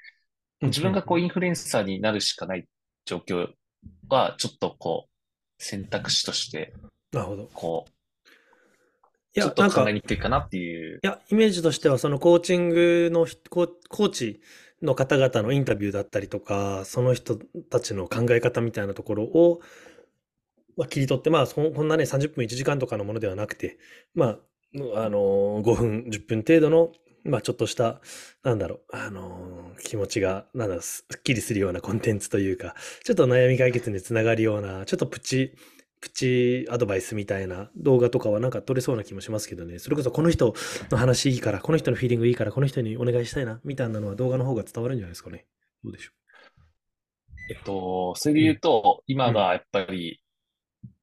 [0.62, 2.68] 自分がこうインフルエンサーになるしかない
[3.06, 3.50] 状況
[4.10, 5.13] は、ちょっとこう、
[5.58, 6.74] 選択肢として、
[7.12, 7.50] なるほど。
[7.54, 7.92] こう、
[9.36, 11.00] いや、ちょっと考えにくいかなっていう。
[11.04, 14.42] いや、イメージとしては、そのコーチングのコ、コーチ
[14.82, 17.38] の方々のインタビューだったりとか、その人
[17.70, 19.62] たちの考え方みたいなところを、
[20.78, 23.78] まあ、切り取って、まあそ、こんなね、30分1時間とかのものではなくて、
[24.14, 24.38] まあ、
[24.76, 26.92] あのー、5分、10分程度の、
[27.26, 28.02] まあ、ちょっとした、
[28.44, 35.56] なんだろう、あのー、気持ちが、なんだろう、すっきりするようなコンテンツというか、ちょっと悩み解決につながるような、ちょっとプチ、
[36.02, 39.80] プチアドバイスみたいな動画とかはなんか撮れそうな気もしますけどね。
[39.80, 40.54] それこそこの人
[40.92, 45.46] の話いいから、この人のフィーリングいいから、この人にお願いしたいな、みたいなのは動画の方が伝わるんじゃないですかね。
[45.82, 46.14] どうでしょう？
[47.52, 50.22] えっと、それで言うと、うん、今がやっぱり、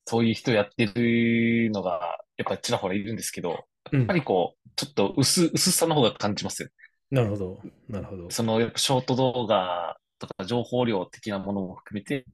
[0.05, 3.57] そういう人やってるのが、やっぱりちらほらいるんですけど、や
[3.97, 6.68] っぱりこう、ちょっと薄、薄さの方が感じますよ。
[7.11, 7.61] なるほど。
[7.88, 8.30] なるほど。
[8.30, 12.24] その、ショート動画とか情報量的なものも含めて、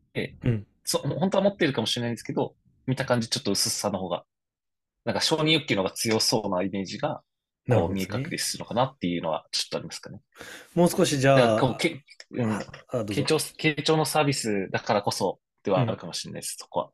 [0.45, 0.67] うん。
[0.85, 2.55] そ本当は持ってるかもしれないんですけど、
[2.87, 4.25] 見た感じちょっと薄さの方が、
[5.05, 7.23] なんか承認欲求の方が強そうなイメージが、
[7.69, 10.21] こう見え隠れするのかなっていうのはちょっとありますかね。
[10.75, 16.91] もう少しじゃあ、けうん、傾聴、傾聴のサービスだからこそではあるかもしれないです、うん、そこは。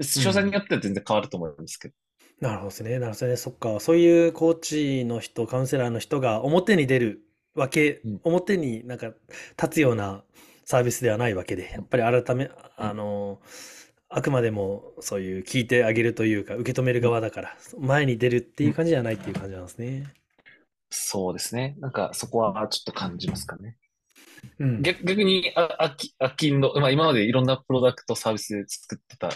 [0.00, 1.94] 詳細によっては全然変わると思うんですけど。
[2.40, 2.98] なるほどですね。
[2.98, 3.36] なるほどね。
[3.36, 3.78] そっか。
[3.80, 7.22] そういうコーチの人、カウンセラーの人が表に出る
[7.54, 9.12] わけ、うん、表になんか
[9.60, 10.24] 立つような
[10.64, 13.40] サービスではないわけで、やっぱり改め、あの、
[14.08, 20.12] あくまでもそういう聞いてあげるというか、受け止める側だから、前に出るっていう感じじゃないっていう感じなんですね。
[20.90, 21.76] そうですね。
[21.78, 23.78] なんかそこはちょっと感じますかね。
[24.58, 29.30] うん、逆逆に、あ、あき、あきんの、まあ今までいろんなプロダクトサービスで作ってた、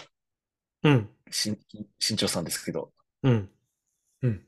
[0.83, 1.09] うん。
[1.31, 1.57] しん、
[1.99, 2.91] 新潮さんですけど、
[3.23, 3.49] うん。
[4.23, 4.41] うん。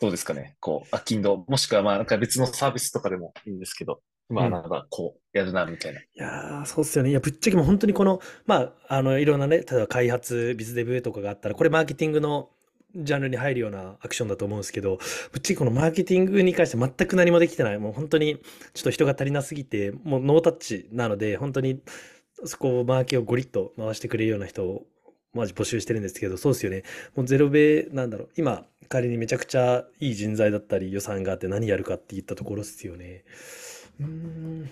[0.00, 0.56] どうですかね？
[0.60, 6.00] こう、アキンド、もしくはまあなんか別のサービスとかでもいいんですけど、まあなんかこう、やるな、みたいな。
[6.00, 7.10] いやー、そうっすよね。
[7.10, 12.50] いや、ぶっちゃけもう本当にこの、まあ、あの、いろんなね、例えば開発、ビズデブとかがあったら、これマーケティングの
[12.94, 14.98] ジャンルに入るようなアクションだと思うんですけど、
[15.32, 17.78] ぶっちゃけこのマーケティングに関して全く何もできてない。
[17.78, 18.38] もう本当に
[18.74, 21.80] ちょっと人が足りなすぎて、もうノータッチなので、本当に
[22.44, 24.86] そこをマーケをゴリッと回してくれるような人を
[25.34, 26.82] マジ募集してるんですけど、そうですよね。
[27.16, 28.28] もうゼロベなんだろう。
[28.36, 33.24] 今、仮にめちゃくちゃいい人材だったり予算があって何やるかって言ったところですよね。
[34.00, 34.70] うん。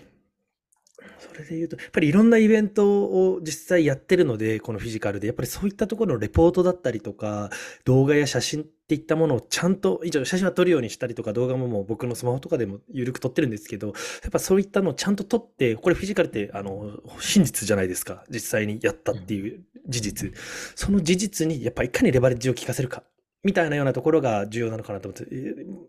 [1.18, 7.50] それで言うと、やっぱりいろんなイベントを実際やってるので、このフィジカルで、やっぱりそういったところのレポートだったりとか、
[7.84, 13.92] 動画や写真っていったものをちゃんと、一応写真は撮るようにしたりとか、動画ももう僕のスマホとかでも緩く撮ってるんですけど、や
[14.28, 18.24] っぱそういったのをちゃんと撮って、これフィジカルって、あの、真実じゃないですか。
[18.30, 20.32] 実際にやったっていう事実。
[20.74, 23.04] その事実に、やっぱいかにレバレッジを効かせるか。
[23.42, 25.26] みたいなようなところが重要なのかなと思って、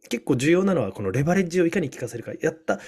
[0.08, 2.32] 結構重要なのはこのレバレッジをいかに効かせるか。
[2.40, 2.80] やった、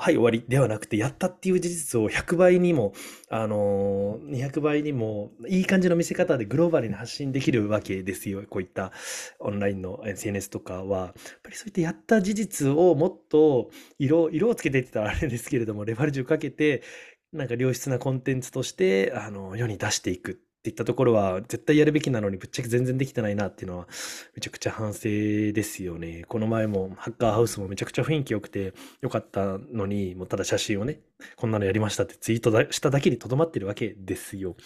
[0.00, 2.92] はい、終わりではなくて、やったっていう事実を100倍にも、
[3.30, 8.44] あのー、200倍にも、いい感じの見せ方でグローバルに発信できるわけですよ。
[8.48, 8.92] こういった
[9.40, 10.98] オンラインの SNS とかは。
[10.98, 16.84] やっぱりそういったやった事実をもっと色、色をつけてってたらあれですけれども、レバレッジをかけて、
[17.32, 23.86] なんか良質なコンテンツとして、あの、世に出していくっていったところは絶対やるべきなのにぶっちゃけ全然できてないなっていうのは
[24.34, 26.24] めちゃくちゃ反省ですよね。
[26.28, 31.00] この前もハッカーハウスもめちゃくちゃ雰囲気良くて良かったのに、もうただ写真をね、
[31.36, 34.56] こんなのやりましたってツイートしただけにとどまってるわけですよ。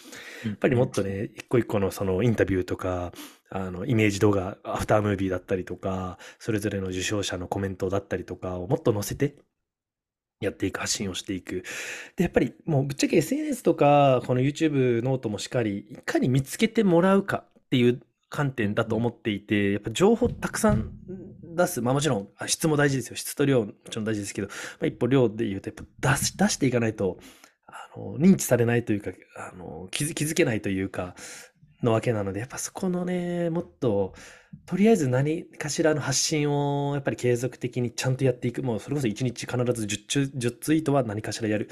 [0.47, 3.12] やっぱりもっとね、一個一個のそのインタビューとか、
[3.51, 9.36] あの、イメージ動画、アフタームービーだったりとか、それぞれの受賞者のコメントだったりとかをもっと載せて、
[10.45, 11.64] やっていく、発信をしていく。
[12.16, 20.90] で、やっぱりもうぶっちゃけ SNS とか、この YouTube ノートもしっかり、いかに見つけてもらうかっていう観点だと思っていて、やっぱ情報たくさん
[21.55, 21.80] 出す。
[21.82, 23.16] まあもちろん質も大事ですよ。
[23.16, 27.18] 質と量もちろん大事ですけど、まあ、一歩量で言うと、やっぱ出し、出していかないと、
[27.66, 31.14] あの、認知されないというか、あの、気づ気づけないというか、
[31.83, 34.14] のわけなので、やっぱそこのね、もっと、
[34.66, 38.62] とりあえず何かしらの発信をやっぱり継続的にちゃんとやっていく。
[38.62, 41.68] もうそれこそ1日必ず 10, 10ツイートは何かしらやる。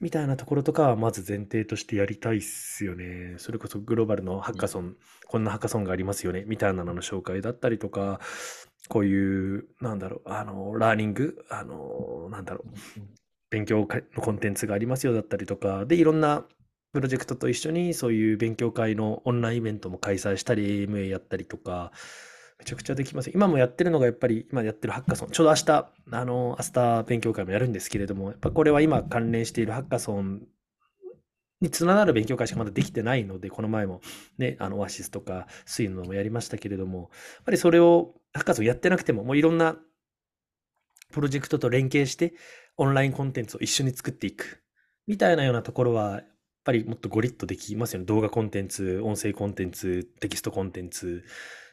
[0.00, 3.34] みたいなところとかはまず前提としてやりたいっすよね。
[3.38, 4.96] それこそグローバルのハッカソン、
[5.26, 6.44] こんなハッカソンがありますよね。
[6.46, 8.20] みたいなのの紹介だったりとか、
[8.88, 12.70] こういう、なんだろう、あの、ラーニング、あの、なんだろう、
[13.50, 13.86] 勉強
[14.16, 16.46] のコンテンツがありますよだったりとか、で、いろんな
[16.92, 21.90] プロジェクトと一緒にそういう勉強会のオンラインイベントも開催したり、AMA やったりとか、
[22.58, 23.30] めちゃくちゃできます。
[23.30, 30.42] 今もやってるのがやっぱり、今やってるハッカソン、ちょうど明日、あの、明日勉強会もやるんですけれども、やっぱこれは今関連しているハッカソン
[31.62, 34.02] につながる勉強会しかまだできてないので、この前も
[34.36, 37.08] ね、あの、オアシスとか、スイのもやりましたけれども、やっ
[37.46, 39.76] ぱりそれを、ハッカソンやってなくても、もういろんな
[41.10, 42.34] プロジェクトと連携して、
[42.76, 44.62] オンラインコンテンツを一緒に作っていく。
[45.06, 46.22] みたいなようなところは、
[46.64, 48.06] ぱりもっとゴリッとできますよね。
[48.06, 51.24] 動画コンテンツ、音声コンテンツ、テキストコンテンツ。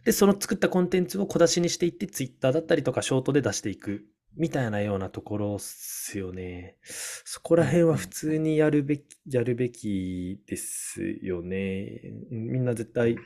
[0.05, 4.05] で、その作ったコンテンツを小出しにしていって、ツイッターだったりとかショートで出していく。
[4.35, 6.77] みたいなようなところっすよね。
[6.83, 12.01] そこら辺は普通にやるべき、やるべきですよね。
[12.29, 13.17] みんな絶対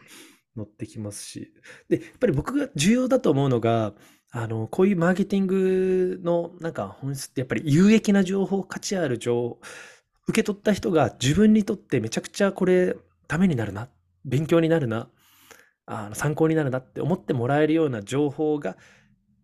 [0.56, 1.54] 乗ってきますし。
[1.90, 3.94] で、やっぱり僕が重要だと思うのが、
[4.32, 9.62] あの、こういうマーケティングのなんか本質ってやっぱり有益な情報、価値ある情報、
[10.28, 12.96] 受け取った人が自分にとってめちゃくちゃこれ
[13.28, 13.90] ためになるな、
[14.26, 15.10] 勉強になるな、
[15.86, 18.78] あの参考になるなって思ってもらえるような情報が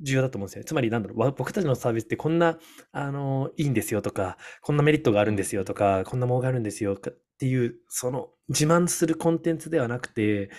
[0.01, 0.63] 重要だと思うんですよ。
[0.63, 2.57] つまりなんだろう、僕たちのサービスってこんな、
[2.91, 6.97] あの、いいんですよとか、こんなメリットがあるんですよとか、こんなものがあるんですよっ
[7.38, 10.49] ていう、その自慢するコンテンツではなくて、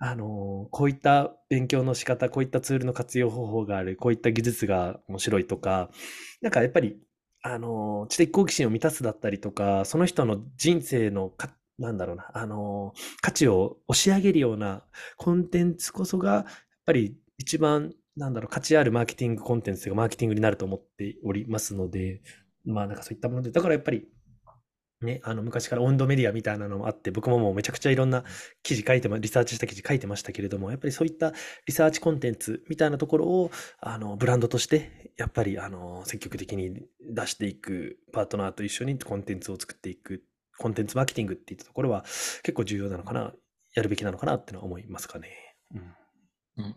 [0.00, 5.90] あの、こういった勉強の仕方、こういったツールの活用方法がある、こういった技術が面白いとか、
[6.40, 7.00] なんかやっぱり
[7.42, 14.82] あの、知的好奇心を満たすだったりとか、その人の人生のか、なんだろうな、あの、価値を押し上げるような
[15.16, 16.44] コンテンツこそが、やっ
[16.86, 22.22] ぱり一番、なんだろう、価値あるマーケティングコンテンツがマーケティングになると思っておりますので、
[22.64, 24.08] まあなんかそういったもので、だからやっぱり、
[25.00, 28.24] ね、あの昔から温度メディアみたいなのもあって、僕ももうめちゃくちゃいろんな
[28.64, 31.32] 記事書いてま、リサーチした記事書いてましたけれども、やっぱりそういった
[31.66, 40.24] リサーチコンテンツみたいなところを、あの、ブランドとして、やっぱり、あの、積極的に出していくパートナーと一緒にコンテンツを作っていく、
[40.58, 42.02] コンテンツマーケティングっていったところは
[42.42, 43.32] 結構重要なのかな、
[43.74, 45.28] やるべきなのかなってのは思いますかね。
[45.74, 45.80] うん。
[46.56, 46.74] うんうん。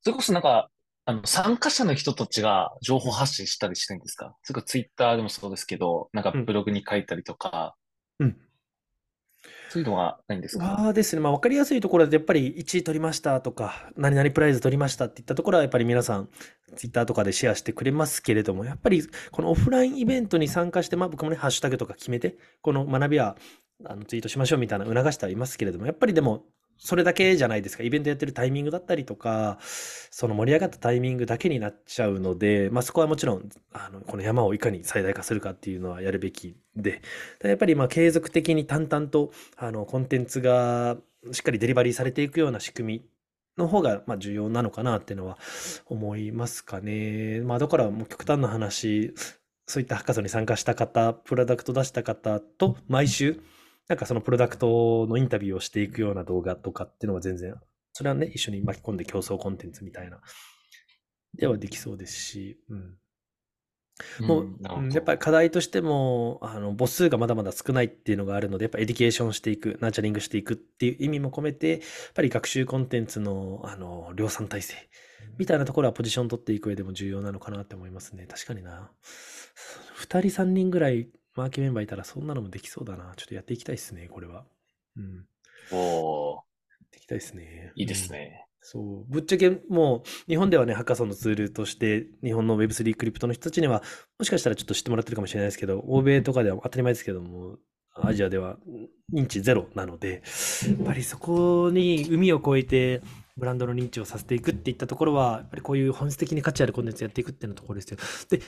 [0.00, 0.71] それこそなんか、
[1.04, 4.36] あの、参加者の人たちが情報発信したりしてるんですか？
[4.42, 7.74] それかツイッターでもそうですけど、なんかブログに書いたりとか、
[8.20, 8.36] うん。
[9.70, 10.88] そういうのはないんですか？
[10.88, 11.22] あですね。
[11.22, 16.28] まあ、わかりやすいところで、やっぱり1位取りましたとか、何々プライズ取りましたっていったところは、やっぱり皆さん、
[16.76, 23.36] ツイッターとかでシェアしてくれますけれども、やっぱり、このオフラインイベントに参加して、まあ、僕もね、ハッシュタグとか決めて、この学びは、
[23.84, 26.44] あのツイートしましょうみたいな促してはいますけれども、やっぱりでも、
[26.84, 27.84] それだけじゃないですか。
[27.84, 37.00] イベントやってるタイミングだったりとか、その盛り上がったタイミングだけになっちゃうので、まあそこはもちろん、あの、この山をいかに最大化するかっていうのはやるべきで、
[37.44, 40.96] やっぱりまあ継続的に淡々と、あの、コンテンツが
[41.30, 43.04] しっかりデリバリーされていくような仕組み
[43.56, 45.38] の方がまあ重要なのかなっていうのは
[45.86, 47.42] 思いますかね。
[47.42, 49.14] まあだからもう極端な話、
[49.68, 53.40] そういったハッカソンに参加した方、プロダクト出した方と毎週、
[53.88, 57.54] なんかそのプロダクトのインタビューをしていくような動画とかっていうのは全然、
[57.92, 60.20] それはね、一緒に巻き込んで競争コンテンツみたいな、
[61.34, 62.96] ではできそうですし、うん。
[64.20, 71.80] もう、うん、やっぱり課題としても、あの、母数がまだまだ少ないっていうのがあるので、やっぱ education していく、 nurturing していくっていう意味も込めて、やっ
[72.14, 74.74] ぱり学習コンテンツの、あの、量産体制
[75.38, 78.26] みたいなところはポジション取っていく上でも重要なのかなって思いますね。
[78.26, 78.90] 確かにな。
[79.98, 83.14] 2人3人ぐらいマーケメンバーいたらそんなのもできそうだな。
[83.16, 84.44] ちょっとやっていきたいですね、これは。
[84.96, 85.26] うん。
[85.72, 86.36] おー。
[86.36, 86.42] や
[86.84, 87.72] っていきたいですね。
[87.74, 88.46] いいですね。
[88.60, 89.04] そう。
[89.12, 93.82] ぶっちゃけもう、日本ではね、ハッカソンのツールとして、日本の Web3 クリプトの人たちには、
[94.18, 97.58] もしかしたらちょっと知ってもらってるかもしれないですけど、欧米とかでは当たり前ですけども、
[97.94, 98.56] アジアでは
[99.12, 100.22] 認知ゼロなので、
[100.66, 103.02] やっぱりそこに海を越えて、
[103.36, 107.98] ブランドの認知をさせていくっていったところは、やっぱりこういう本質的に価値あるコンテンツやっていくっていうのところですよ。
[108.30, 108.40] で、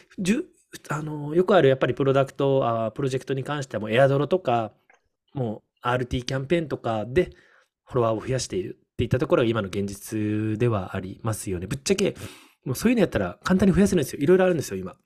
[0.89, 4.73] あの、よくあるやっぱりプロダクト、あプロジェクトに関してはもうエアドロとか、
[5.33, 7.31] もう RT キャンペーンとかで
[7.85, 11.67] フォロワーを増やしているっていったところが今の現実ではありますよね。
[11.67, 12.15] ぶっちゃけ、
[12.65, 14.21] もうそういうのやったら簡単に増やせるんですよ。
[14.21, 14.97] いろいろあるんですよ、今。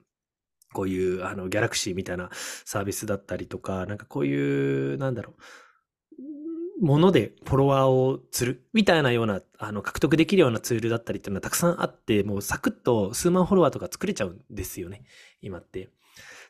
[0.73, 5.43] こういう、あの、ギャラクシーみたいなサービスだったりとか、なんかこういう、なんだろう。
[6.81, 15.03] ものでフォロワーを釣るみたいなような、あの、獲得できるようなツールだったりっていうのはたくさんあって、もうサクッと数万フォロワーとか作れちゃうんですよね、
[15.43, 15.89] 今って。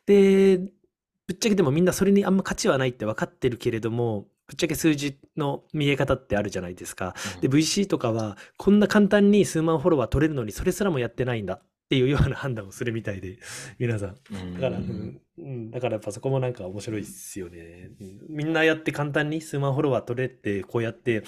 [0.05, 7.15] で、ぶっちゃけでもみんなそれにあんま価値はないって分かってるけれども、ぶっちゃけ数字の見え方ってあるじゃないですか。
[7.41, 13.39] で、VC とかは、こんな簡単に数万フォロワー取れるのに、それすらもやってないんだっていうような判断をするみたいで、
[13.79, 14.53] 皆さん。
[14.53, 17.89] だから、うん、うん、だからやっぱそこもなんか面白いですよね。
[18.29, 21.23] みんなやって簡単に数万フォロワー取れて、こうやって、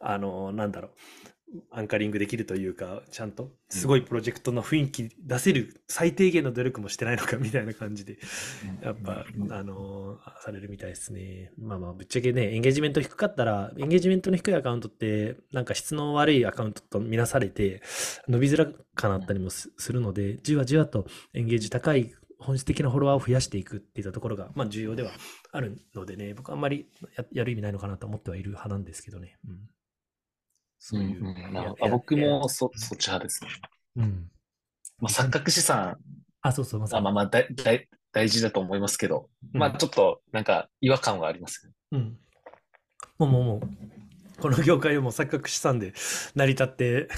[0.00, 0.92] あの、なんだろう。
[1.70, 3.50] アンカリングできるというか、ちゃんと。
[3.68, 8.18] すごいプロジェクトの雰囲気出せる最低限の努力もしてないのかみたいな感じで、
[8.82, 11.52] やっぱ、あのされるみたいですね。
[11.58, 17.82] まあまあ、ぶっちゃけね、エンゲージメント低かったら、エンゲージメントの低いアカウントって、なんか質の悪いアカウントとみなされて、
[18.28, 25.10] 伸びづらかなったりもするので、じわじわとエンゲージ高い本質的なフォロワーを増やしていくっていったところが、まあ重要では
[25.52, 26.86] あるのでね、僕はあんまり
[27.32, 29.36] やる意味ないのかなと思ってはいる派なんですけどね。
[29.46, 29.68] うん
[30.88, 31.20] そういう。
[31.20, 33.50] うんうん、あ僕もそそっち派ですね。
[33.96, 34.30] うん。
[35.00, 35.96] まあ、錯覚資産。
[36.42, 41.72] あ、そうそう、まあまあまあ大大大事だと思いますけど、うん、まあちょっとなんか違和感はありますね。
[41.90, 42.18] うん。
[43.18, 45.92] もうもうもう、この業界をもう錯覚資産で
[46.36, 47.08] 成り立って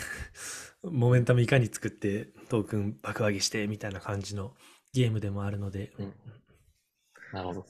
[0.82, 4.54] モメンタムいかに作ってトークン爆上げしてみたいな感じの
[4.94, 5.92] ゲームでもあるので。
[5.98, 6.14] うん、
[7.34, 7.66] なるほど。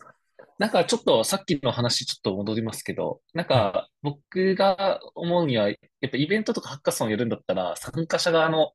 [0.59, 5.75] なんかちょっとさっきの話ちょっと戻りますけど、なんか僕が思うには、や
[6.07, 8.73] っぱイベントとかハッカソンやるんだったら、参加者側の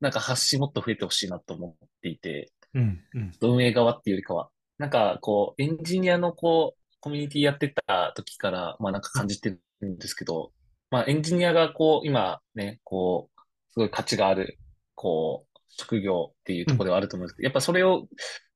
[0.00, 10.52] なんか発信もっと増えてほしいなと思っていて、うんうん、運営側っていうよりかは、なんかこう、エンジニアのこう、コミュニティやってた時から、まあなんか感じてるんですけど、
[10.90, 13.40] まあエンジニアがこう、今ね、こう、
[13.72, 14.58] すごい価値がある、
[14.94, 18.08] こう、職業っていうところではあると思うんですけど、やっぱそれを、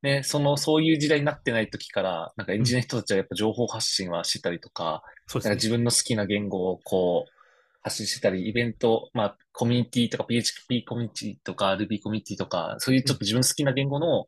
[0.03, 5.03] ね、その、そういう時代になってない時から、なんかエンジニアの人たちはやっぱ情報発信はしてたりとか、
[5.33, 7.35] なんか自分の好きな言語をこう、
[7.83, 14.27] 発信してたり、イベント、まあ、コミュニティとか PHP コミュニティとか Ruby コミュニティとか、そういうちょっと自分好きな言語の、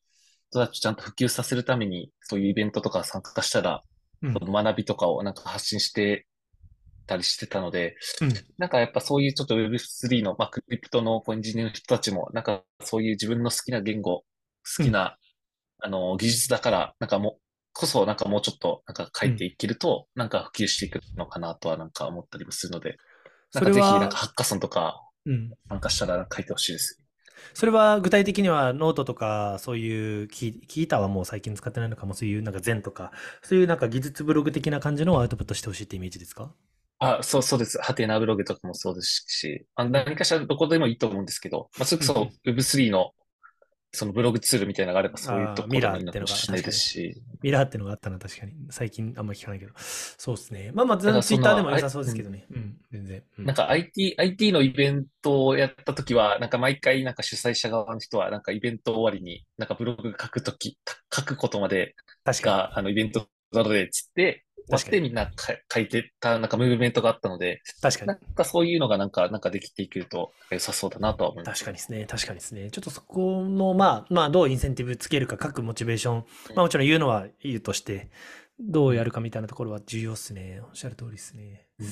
[0.51, 3.83] 人たちちゃんと普及させるために、そういうイベントとか参加したら、
[4.23, 6.27] うん、学びとかをなんか発信して
[7.07, 14.25] たりしてたので、うん、なんかやっぱそういうちょっと Web3 の、まあ、クリプトのエンジニアの人たちも、なんかそういう自分の好きな言語、
[14.79, 15.17] 好きな、
[15.81, 17.41] うん、あの、技術だから、なんかもう、
[17.77, 22.97] こそなんかもうちょっとなんか書いていけると、なんか普及していくのかなとはなんか思ったりもするので、
[23.55, 25.03] なんかぜひなんかハッカソンとか
[25.69, 27.03] 参加したら書いてほしいです。
[27.53, 33.13] それは具体的にはノートとか、そういう Qiita はもう最近使ってないのかも、そういうなんか禅とか、
[33.43, 36.51] そういうなんか技術ブログ的な感じのアウトプットしてほしいってイメージですか？
[36.99, 37.79] あ、そう、そうです。
[37.79, 43.13] ハテナブログとかもそうですし、あ何かしらどこでもいいと思うんですけど、まあ、それこそ Web3 の
[43.97, 47.23] そのブログツールみたいなのがあれば、そういうところミラーってのがしないですし。
[47.43, 48.53] ミラーってのがあったな、確かに。
[48.71, 49.73] 最近あんま聞かないけど。
[49.77, 50.71] そうですね。
[50.75, 52.47] まあまあ、ツイッターでも良さそうですけどね。
[52.51, 53.23] うん、全然。
[53.39, 60.79] うん、なんか IT、IT のイベントをやったときは、なんか毎回なんか主催者側の人は、なんかイベント終わりに、なんかブログ書くとき、
[61.15, 61.95] 書くことまで
[62.25, 65.31] 確かあのイベントなどでつって、終ってみんな
[65.71, 68.09] 書いてた、なんかムーブメントがあったので、確かに。
[68.09, 71.59] なんかそういうのがなんか、なんかできていくと良さそうだなとは思います。
[71.61, 72.07] 確かにですね。
[72.07, 72.71] 確かにですね。
[72.71, 78.11] ちょっとそこの、まあ、まあ、どうインセンティブつけるか、各モチベーション、まあもちろん言うのはいいとして、
[78.59, 80.61] どうやるかみたいなところは重要っすね。
[80.63, 81.67] おっしゃる通りですね。
[81.79, 81.91] うん、い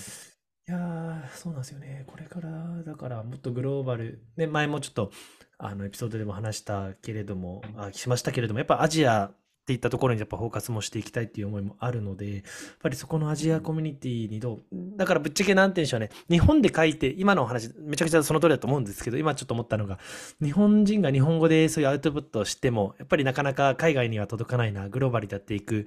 [0.67, 2.05] やー、そうなんですよね。
[2.07, 5.11] これから、だからもっとグローバル、ね、前もちょっと、
[5.59, 9.31] あの、エピソードでも話したけれども、あしましたけれども、やっぱアジア
[9.65, 12.43] っていったところにやっぱフォーカスもしていきたいっていう思いもあるので、やっ
[12.83, 14.63] ぱりそこのアジアコミュニティにどう、
[14.99, 19.99] だからぶっちゃけなんて言うんでしょうね、日本で書いて、今のお話、めちゃくちゃその通りだと思うんですけど、今ちょっと思ったのが、
[20.43, 25.87] 日本人が日本語でそういうアウトプットをしても、やっぱりなかなか海外には届かないな、グローバルでやっていく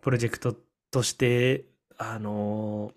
[0.00, 0.56] プロジェクト
[0.90, 1.66] として、
[1.98, 2.94] あの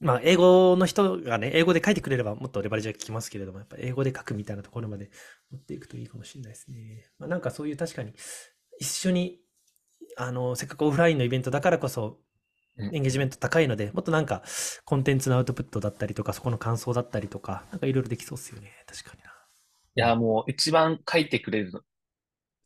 [0.00, 5.10] まあ、英語の人がね、英語で書いてくれればもっとレバレージは効きますけれども、やっぱ英語で書くみたいなところまで
[5.52, 7.06] 持っていくといいかもしれないですね。
[7.18, 8.12] まあ、なんかそういう確かに
[8.78, 9.40] 一緒に、
[10.16, 12.18] あの、せっかくオフラインのイベントだからこそ、
[12.78, 14.42] エンゲージメント高いので、もっとなんか、
[14.84, 18.72] コンテンツのアウトプットだったりとか、そこの感想だったりとか、なんかいろいろできそうですよね。
[18.86, 19.30] 確かにな。
[19.96, 21.72] いや、もう一番書いてくれる、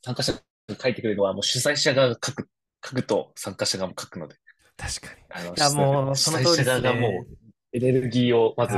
[0.03, 0.41] 参加者が
[0.81, 2.49] 書いてくれるのは、もう主催者が書く、
[2.85, 4.37] 書くと参加者が書くので。
[4.79, 5.21] 確かに。
[5.31, 6.81] あのいや、もう、その通りですね。
[6.81, 7.39] がもう、
[7.75, 8.75] エネルギーをまず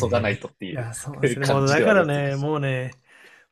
[0.00, 0.72] 注がないとっていう。
[0.72, 1.46] いや、そう ですね。
[1.46, 2.94] だからね、もうね、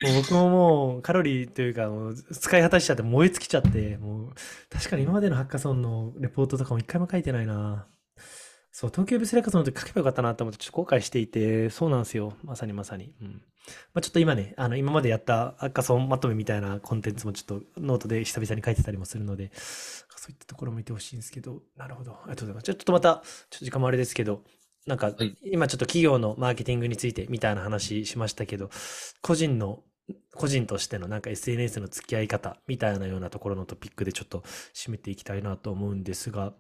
[0.05, 4.35] もう僕ももうカロリーというか、もう使い果たしちゃって燃え尽きちゃって、もう
[4.71, 7.87] 確かに今までのハッカソンのレポートとかも一回も書いてないな。
[8.71, 12.35] そう、東京ブスレカソンの時書けばよかったなと思ってちょっと後悔していて、そうなんですよ。
[12.43, 13.15] まさにまさに。
[13.23, 13.43] うん。
[13.95, 22.13] まあ、ちょっと今ね、あの、今までやったハッカソンまとめみたいなコンテンツもちょっとノートで久々に書いてたりもするので、そういったところも見てほしいんですけど、なるほど。
[22.13, 22.65] ありがとうございます。
[22.65, 24.43] ちょっとまた、ちょっと時間もあれですけど、
[24.87, 25.13] なんか、
[25.45, 28.71] 今ちょっと企業のマーケティングについてみたいな話しましたけど、
[29.23, 29.83] 個人の
[30.35, 34.43] 個人としてのなんか SNS の付き合い方みたいなようなところのトピックでちょっと
[34.75, 36.53] 締めていきたいなと思うんですが、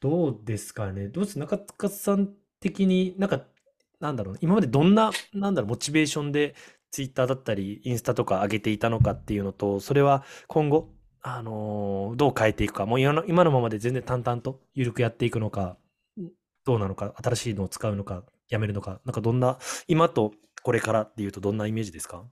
[0.00, 1.08] どうですかね？
[1.08, 2.30] どうです中塚さん
[2.60, 3.42] 的になんか、
[4.00, 6.54] なんだろう、今までどんな、なんだろう、モチベーションで
[6.90, 10.90] Twitter だったり、インスタとか上げていたのかっていうのと、それは今後、
[11.22, 15.76] あのー、どう変えていくか、もう今の今のままで全然淡々と緩くやっていくのか、
[16.64, 20.32] どうなのか、新しいのを使うのか、やめるのか、なんかどんな、今と
[20.62, 22.24] これからっていうとどんなイメージですか？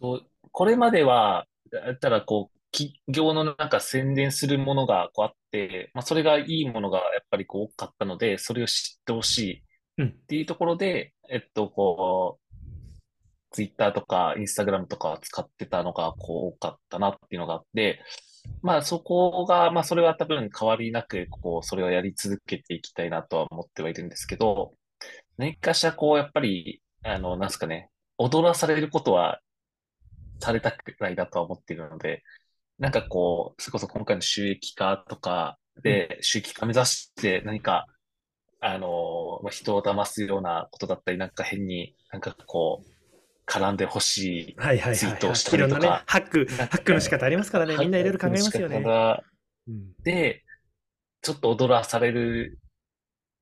[0.00, 9.62] これまでは、だったらこう、企業のなんか宣伝するものがこうあって、まあ、それがいいものがやっぱりこう多かったので、それを知ってほし
[9.96, 12.44] いっていうところで、えっと、こう、
[13.52, 18.02] ツイッターとかインスタグラムとか使ってたのがこう多かったなっていうのがあって、
[18.62, 24.74] まあそこが、まあそれは多分変わりなく、こう、それをやり続けていきたいなとは思ってはいるんですけど、
[25.36, 29.40] 何かしらこう、やっぱり、あの、なんすかね、踊らされることは
[30.40, 32.22] されたくないなとは思っているので、
[32.78, 37.86] なんかこう、それこそ今回の収益化とかで、収益化目指して何か、
[38.60, 42.94] あの、まあ、人を騙すようなことだったり、なんか変になんかこう、
[43.46, 45.78] 絡んでほしいツイートをしたりとか。
[45.78, 47.76] ね、ハック、ハックの仕方ありますからね。
[47.76, 48.82] みんないろいろ考えますよね。
[50.02, 50.44] で、
[51.20, 52.58] ちょっと踊らされる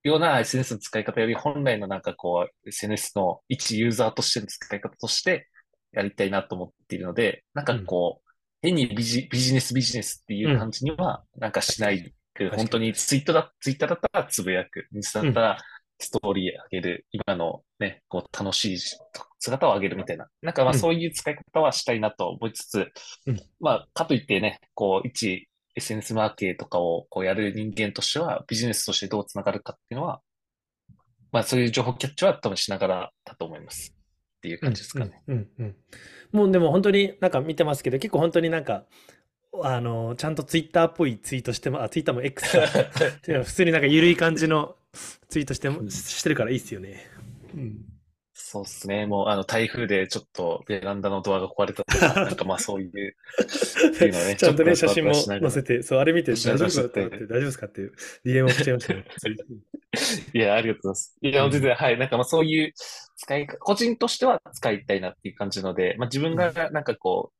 [0.03, 5.49] ような SNS の使い方より本来のなんかこう SNS の一ユーザーとしての使い方として
[5.93, 8.31] やりたいなと思っているので、なんかこう、
[8.63, 15.59] 変にビジビジネスビジネスっていう感じにはなんかしないうん、本当にツイッターだ、ツイッターだったらつぶやく、インスタだったら
[15.99, 18.79] ストーリー上げる、今のね、こう楽しい
[19.39, 20.29] 姿を上げるみたいな。
[20.41, 22.91] なんかまあそういう使い方はしたいなと思いつつ、
[23.27, 30.21] うん、まあかといってね、こう一 SNS マーケとかをこうやる人間としてはビジネスとしてどうつながるかっていうのは、
[31.33, 33.95] まあそういう情報キャッチは多分しながらだと思います。
[34.43, 35.23] っていう感じですかね。
[35.29, 35.77] うん、うん、うん。
[36.33, 38.87] もうでも本当になんか見てますけど、結構本当になんか、
[39.63, 42.67] あの、ちゃんとツイッターっぽいツイートしても、あ、ツイッターも X か。
[43.45, 44.75] 普通になんか緩い感じの
[45.29, 47.07] ツイートしても、してるからいいっすよね。
[47.55, 47.85] うん。
[48.35, 49.07] そうっすね。
[49.07, 54.35] もう、あの、台風でちょっとベランダのドアが壊れたとか、なんかまあそういう、っていうのね。
[54.37, 57.93] ちゃんとね、写真も載せて、そう、あれ見て大丈夫かって、大丈夫ですかっていう
[58.27, 59.05] DM を来ちゃいましたね。
[60.35, 61.19] いや、ありがとうございます。
[61.21, 61.99] いや、全然、はい。
[61.99, 62.73] なんかまあそういう
[63.23, 67.33] 使い、個人としては使いたいなっていう感じので、まあ自分がなんかこ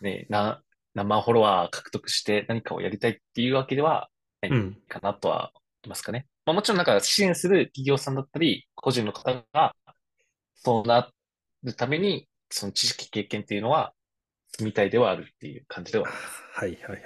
[0.00, 0.62] う、ね、な、
[0.94, 4.10] 何万フォロワー獲得して何かをやりたいっていうわけでは
[4.42, 6.26] ないかなとは思いますかね。
[6.44, 9.74] まあもちろんなんか支援する企業さんだったり、個人の方が
[10.54, 11.10] そうな
[11.62, 13.94] るために、その知識経験っていうのは、
[14.52, 16.06] 積みたいではあるっていう感じでは。
[16.06, 17.02] はいはいはい。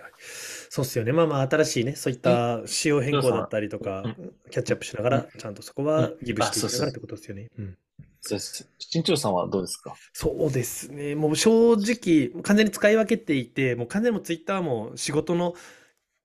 [0.71, 1.13] そうっすよね。
[1.13, 4.03] まあまあ、新しいね、そういった仕様変更だったりとか、
[4.51, 7.49] キャッチアップしながら、ちゃんとそこはギブしていくながらってことですよね。
[7.59, 7.79] うん。
[8.27, 8.67] そうです。
[8.79, 9.95] 新潮さんはどうですか？
[10.15, 11.15] そうですね。
[11.15, 15.55] もう正直、完全に使い分けていて、もう完全にもツイッターも仕事の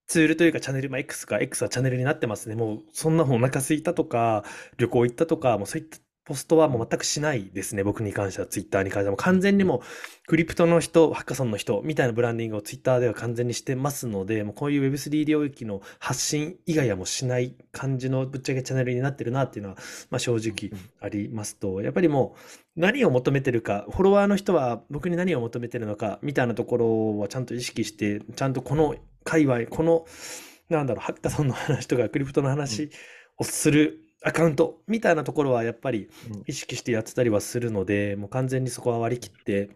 [0.07, 2.55] ツールというかチャンネル、まあ、X か X はチャンネルになってますね。
[2.55, 4.45] もうそんな本お腹すいたとか、
[4.77, 5.97] 旅行行ったとか、もうそういった
[6.29, 7.83] ポストはもう全くしないですね。
[7.83, 9.11] 僕に関しては、ツイッターに関しては。
[9.11, 9.81] もう完全にもう、
[10.27, 19.77] クリプトの人、ハッカソンの人みたいなブランディングをツイッターでは完全にしてますので、もうこういう Web3 領域の発信以外はもうしない感じのぶっちゃけチャンネルになってるなっていうのは、
[20.11, 22.35] まあ、正直ありますと、やっぱりも
[22.75, 30.05] う何を求めてるか、フォロワーの人は僕に何を求めてるのかみたいなところはちゃんと意識して、ちゃんとこの界隈、この、
[30.69, 32.91] なんだろう、ハッカソンの話とかクリプトの話
[33.39, 36.09] をする、アカウントみたいなところはやっぱり
[36.45, 39.69] 意識してやってたりはするので、もう完全にそこは割り切って、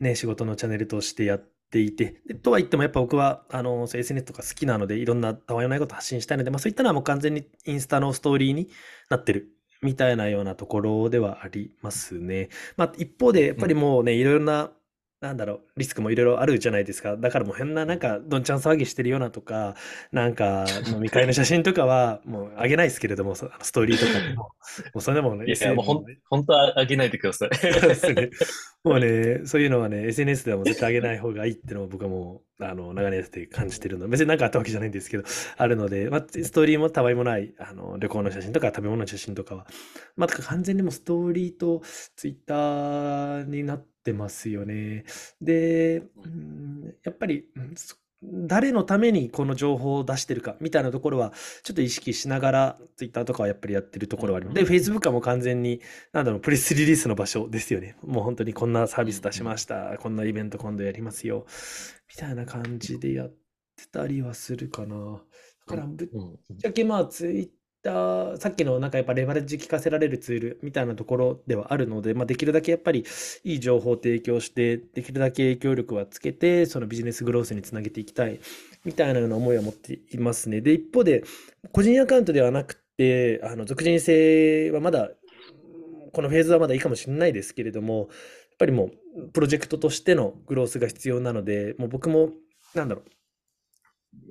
[0.00, 8.68] ね、仕事のチャンネルとしてやっていて、とは言ってもやっぱ僕はあの SNS とか好きなので、いろんなたわいもないこと発信したいので、まあ、そういったのはもう完全にインスタのストーリーに
[9.08, 9.48] なってる
[9.82, 12.48] みたいなようなところではありますね。
[12.76, 14.72] まあ、一方でやっぱりもうね、いろいろな
[15.20, 17.16] なんだろう、リスクもいろいろあるじゃないですか。
[17.16, 19.74] だからもう変な、なんか、どんちゃん騒ぎしてるようなとか、
[20.12, 24.50] なんか、 飲み会の写真とかは、もうあげないですけれども、ストーリーとかでも。
[24.92, 27.48] もうそれでもね、いや、もうほん、本当はあげないでください。
[27.56, 28.28] ですね。
[28.84, 34.08] もうね、そういうのはね、SNS ではもう絶対あげない方がいいっていうのを僕はもう、あの、長年やって感じてるの。
[34.08, 35.24] 別になんかあったわけじゃないんですけど、
[35.56, 39.66] あるので、まあ、ストーリーもたわいもない、あの、旅行の写真とか食べ物の写真とかは、
[40.16, 41.82] まあ、完全にもストーリーと
[42.16, 45.04] ツイッターになって、ってますよね。
[45.40, 47.48] で、うん、やっぱり、
[48.22, 54.54] 誰のためにこの情報を出してるかみたいなところはちょっと意識しながら Twitter とかはやっぱりやってるところはあります。
[54.54, 55.80] で、Facebook はもう完全に、
[56.12, 57.96] なんだろう、プレスリリースの場所ですよね。
[58.02, 59.98] もう本当にこんなサービス出しました。
[59.98, 61.46] こんなイベント今度やりますよ。
[62.08, 63.34] みたいな感じでやっ
[63.76, 65.22] てたりはするかな。
[65.68, 66.08] だからぶっ
[66.58, 67.52] ちゃけまあ Twitter
[67.86, 73.04] た、さっきのなんかやっぱレバレッジ効かせられるツールみたいなところではあるので、まあ、できるだけやっぱり
[73.44, 78.40] いい情報を提供して、できるだけ影響力はつけて、そのビジネスグロースにつなげていきたい
[78.84, 80.60] みたいなような思いは持っていますね。
[80.60, 81.22] で、一方で、
[81.72, 85.10] 個人アカウントではなくて、あの、属人性はまだ、
[86.12, 88.08] このフェーズはまだいいかもしれないですけれども、やっ
[88.58, 92.30] ぱりもう、プロジェクトとしてのグロースが必要なので、もう僕も、
[92.74, 93.10] なんだろう、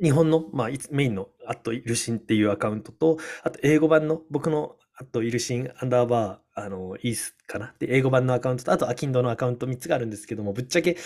[0.02, 7.74] 日本の、まあ、メインのアットイルシンっていうアカウントと、あと英語版の僕のアットイルシンアンダーバー、あの、イースかな？
[7.80, 10.98] で、英語版のアカウントと、あとアキンドのアカウント3つがあるんですけども、ぶっちゃけ、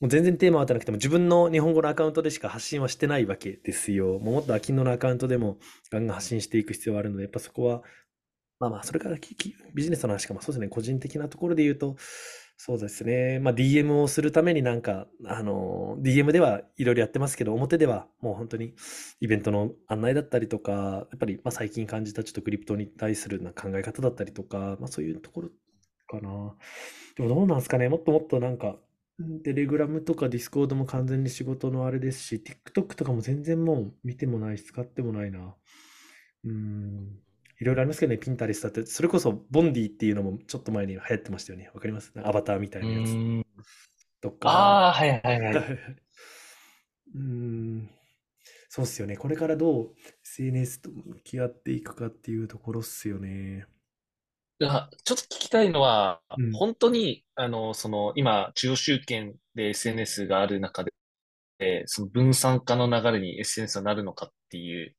[0.00, 4.18] もう全然テーマは当たなくても自分の日本語のアカウントでしか発信はしてないわけですよ。
[4.18, 5.58] もうもっとアキンドのアカウントでも
[5.90, 7.82] ガンガン発信していく必要はあるので、やっぱそこは、
[8.60, 9.16] まあまあ、それから
[9.74, 11.96] ビジネスの話か、まあそうですね、個人的なところで言うと、
[12.60, 13.38] そうですね。
[13.38, 18.74] まあ、DM をするためになんか、あの、DM ではいろいろやってますけど、表ではもう本当に
[19.20, 25.50] イベントの案内だったりとか、やっぱり、まあ、最近感じたちょっとクリプトに対するな考え方だったりとか、まあ、そういうところ
[26.08, 26.56] かな。
[27.16, 27.88] でもどうなんですかね。
[27.88, 28.76] もっともっとなんか、
[29.44, 35.54] テレグラムとかディスコードも完全に仕事のあれですし、TikTok とかも全然もう見てもないし、使ってもないな。
[36.44, 37.20] うん。
[37.60, 41.70] いろいろありますけどね、ピンタレストだって、それこそボンディっていうのもちょっと前に流行ってましたよね。
[41.74, 42.12] わかります？
[42.16, 43.18] アバターみたいなやつ。
[44.20, 44.48] とか。
[44.50, 45.54] ああ、はいはいはい。
[47.14, 47.90] うん。
[48.68, 49.16] そうっすよね。
[49.16, 49.94] これからどう
[50.24, 53.66] SNS と向き合っていくかっていうところっすよね。
[54.60, 60.84] いや、ちょっと聞きたいのは、うん、本当に、あの、その、今、中央集権で SNS がある中
[61.58, 64.96] で、その分散化の流れに SNS はなるのかっていう、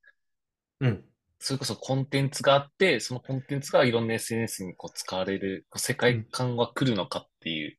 [0.80, 1.05] うん。
[1.40, 7.78] それこそコンテンツがあって、そのコンテンツがいろんな SNS にこう使われる世界観は来るのかっていう。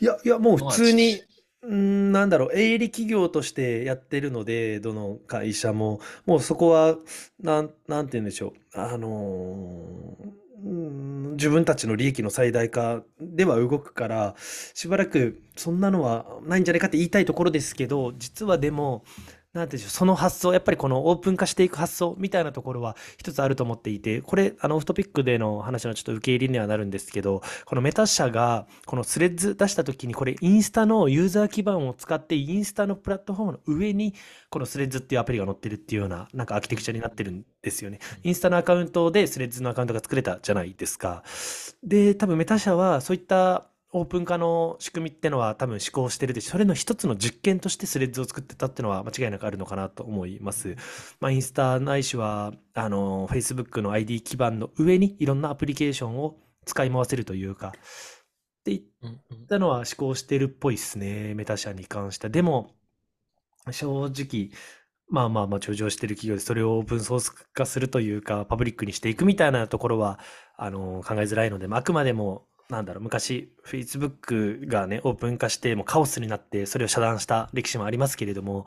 [0.00, 1.22] いや、いや、もう普通に、
[1.70, 6.96] んなんだろう、営利企業としてやってるので、どの会社も、もうそこは、
[7.40, 8.80] なん、なんて言うんでしょう。
[8.80, 19.04] あのー、自分たちの利益の最大化では動くから、しばらくそんなのはないんじゃないかって言いたいところですけど、実はでも、
[19.52, 34.14] なんでしょう、その発想、やっぱりこのオープン化していく発想みたいなところは一つあると思っていて、これ、あの、オフトピックでの話のちょっと受け入れにはなるんですけど、このメタ社が、このスレッズ出した時に、これ、インスタのユーザー基盤を使って、インスタのプラットフォームの上に、
[34.48, 37.98] このスレッズっていうアプリが載ってるっていうような、なんかアーキテクチャになってるんですよね。
[38.22, 41.24] インスタのアカウントでスレッズのアカウントが作れたじゃないですか。
[41.82, 50.76] で、多分メタ社はそういったオープン化の仕組みってのは多分思考してるでし、それの一つの実験としてスレッズを作ってたってのは間違いなくあるのかなと思います。
[51.20, 62.30] まあ、インスタないしは、あの、Facebook の ID 基盤の上にいろんなアプリケーションを使い回せるというか、っていったのは思考してるっぽいですね、メタ社に関しては。
[62.30, 62.70] でも、
[63.70, 64.50] 正直、
[65.08, 70.18] まあまあまあ上場してる企業でそれをオープンソース化するというか、パブリックにしていくみたいなところは、
[70.56, 78.66] あの、考えづらいので、まあ、あくまでもなんだろう、昔、Facebook がね、オープン化して、もうカオスになって、それを遮断した歴史もありますけれども、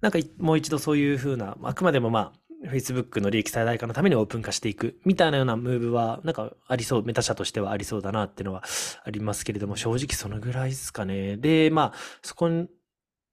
[0.00, 8.62] なんかもう一度そういうふうな、あくまでもまあ、Facebook の利益最大化のためにオープン化していくみたいなようなムーブは、なんかありそう、メタ社としてはありそうだなっていうのは
[9.04, 11.36] ありますけれども、正直そのぐらいですかね。
[11.36, 12.50] で、まあ、そこ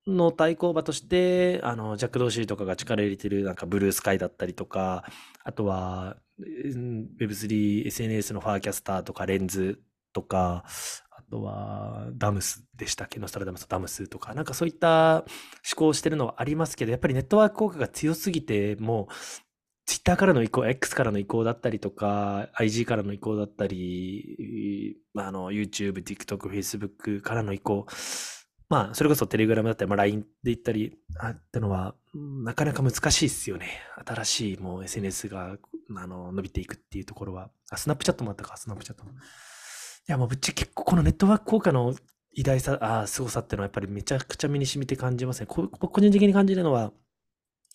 [0.07, 5.03] の対抗馬として、あの、ジャック・ドーシーとかが力入れてる、なんかブルースカイだったりとか、
[5.43, 9.79] あとは、Web3、SNS のファーキャスターとかレンズ
[10.17, 10.63] とか、
[11.11, 13.19] あとはダムスでしたっけ？
[13.19, 15.25] ノストラダムスダムスとか、なんかそういった思
[15.75, 19.13] 考をしてるのはありますけど、やっぱりネットワーク効果が強すぎて、もう、
[19.85, 27.85] ツイッターからの移行、X からの移行だったりとか、IG からの移行だったり、あの、YouTube、TikTok、Facebook からの移行、
[28.69, 33.79] まあ、それこそテレグラムだったり、まあ、LINE で言ったり、あったのは、なかなか難しいですよね。
[34.05, 35.57] 新しいもう SNS が、
[35.95, 37.49] あの、伸びていくっていうところは。
[37.69, 39.11] あ、スナップチャットもあったか、スナップチャットも。
[40.07, 41.93] や、もうぶっちゃけ結構このネットワーク効果の
[42.33, 45.47] 偉大さ、ああ、凄さってのはやっぱりめちゃくちゃ身に染みて感じますね。
[45.47, 46.91] こ個人的に感じるのは、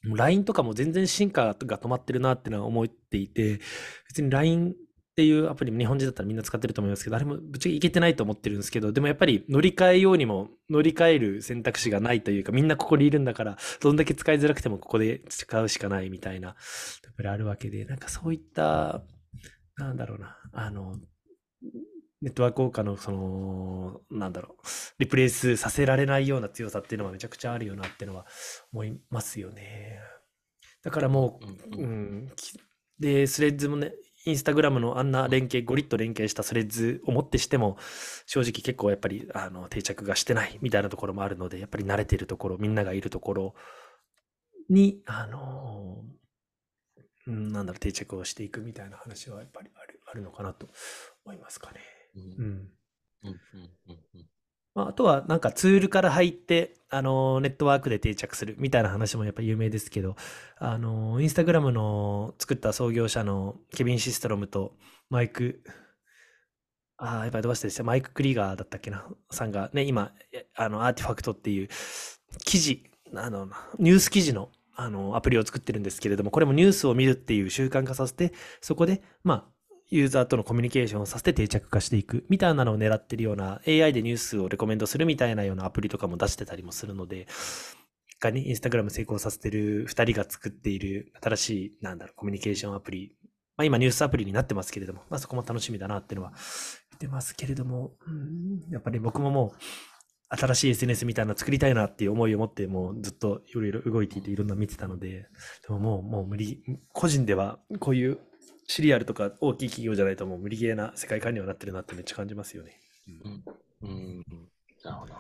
[0.05, 3.61] LINE とかも全然進化が止まってるなってのは思っていて、
[4.09, 4.75] 別に LINE っ
[5.15, 19.03] ていうアプリも日本人だったらみんな使ってると思いますけど、あれもぶっちゃけいけてないと思ってるんですけど、でもやっぱり乗り換えようにも乗り換える選択肢がないというか、みんなここにいるんだから、どんだけ使いづらくてもここで使うしかないみたいな、やっぱりあるわけで、なんかそういった、
[19.77, 20.97] なんだろうな、あの、
[22.23, 24.67] ネットワーク効果の、その、なんだろう、
[25.01, 28.27] リプレイスさせられないような強さっていうのはめちゃくちゃあるよなっていうのは
[28.73, 29.99] 思いますよね。
[30.83, 31.41] だからも
[31.73, 32.33] う、うん、
[32.99, 33.93] で、スレッズもね、
[34.25, 37.77] インスタグラムのあんな連携、ゴリッと連携したスレッズをもってしても、
[38.27, 43.55] 正直結構やっぱりあの定着がしてないみたいなところもあるので、やっぱり慣れてるところ、みんながいるところ
[44.71, 46.05] に、あの、
[47.27, 50.69] うん、なんだろう、定着をしていくみたいな話はやっぱりあるあるのかなと
[51.25, 51.81] 思いますかね。
[52.17, 52.69] うん。
[54.75, 60.17] まあ、あとはなんかツールから入って、あのネットワークで定着するみたいな話もやっぱ有名ですけど、
[60.59, 64.75] あのインスタグラムの作った創業者のケビン・シストロムと
[65.11, 65.63] マイク、
[66.97, 67.83] ああ、やっぱりどうしてでした？
[67.83, 69.07] マイク・クリーガーだったっけな？
[69.31, 70.13] さんがね、今、
[70.55, 71.69] あの、アーティファクトっていう
[72.45, 72.85] 記事、
[73.15, 73.49] あの、
[73.79, 79.52] ニュース記事のあの、アプリを作ってるんですけれども、これもニュースを見るっていう習慣化させて、そこで、まあ、
[79.93, 87.27] ユーザーとのコミュニケーションをさせて定着化していくみたいなのを狙ってるような AI でニュースをレコメンドするみたいなようなアプリとかも出してたりもするので、
[88.09, 93.15] 一回ね、インスタグラム成功させてる二人が作っている新しい、なんだろう、コミュニケーションアプリ。
[93.59, 96.33] まあ今ニュースアプリになってますけれども、まあそこも楽しみだなっていうのは
[96.93, 97.93] 言ってますけれども、
[98.71, 105.29] やっぱり僕ももう新しい SNS みたいなの作りたいなっていう思いを持って、もうずっといろいろ動いていていろんな見てたので、
[105.69, 106.63] でももう、もう無理、
[106.95, 108.19] 個人ではこういう
[108.67, 112.81] シリアルとか大きい企業じゃないともう無理ゲーな世界観にはなってるなってめっちゃ感じますよね。
[113.09, 113.45] うん。
[113.83, 114.25] うん。
[114.85, 115.15] なるほど。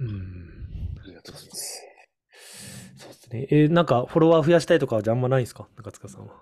[0.00, 0.08] うん。
[1.02, 1.82] ありがとうございます。
[2.96, 3.46] そうですね。
[3.50, 5.68] えー、なんかフォロワー増やしたいとかはあんまないんですか？
[5.76, 6.34] 中塚さんは。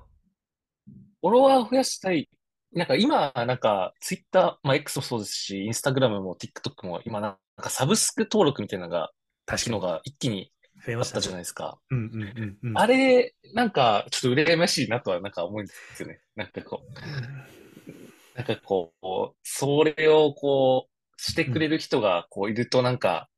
[1.20, 2.28] フォロワー増やしたい。
[2.72, 9.10] なんか今、なんかツイッター、まあ X もそうですし、インスタグラムも TikTok も今なんかサブスク登録みたいなのが、
[9.56, 10.52] 機能が一気に
[10.84, 11.78] 増えましたじゃないですか。
[11.90, 16.20] うんうんうんうん、あれ、なんか、ちょっと羨ましいなとは、なんか思うんですよね。
[16.36, 23.28] なんかこう、なんかこう、それをこう、してくれる人がこういるとなんか、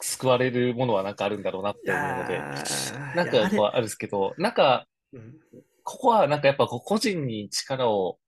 [0.00, 2.38] 救われるものはなんかあるんだろうなって思うので、
[3.14, 4.86] なんかこうあるんですけど、なんか、
[5.84, 8.18] ここはなんかやっぱ個人に力を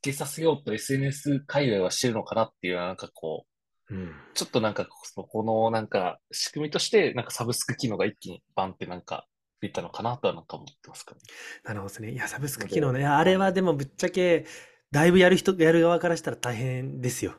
[0.00, 3.55] けさせようと SNS 界隈はしてるのかなっていう、なんかこう、
[3.90, 9.26] うん、ちょっとなんか、このなんか仕組みとして、なんかサブスク機能が一気にバンってなんか
[9.60, 11.20] 出たのかなとはなんか思ってますかね。
[11.64, 12.10] なるほどですね。
[12.10, 13.06] いや、サブスク機能ね。
[13.06, 14.46] あれはでもぶっちゃけ、
[14.90, 17.34] だいぶやる人、やる側からしたら大変ですよ。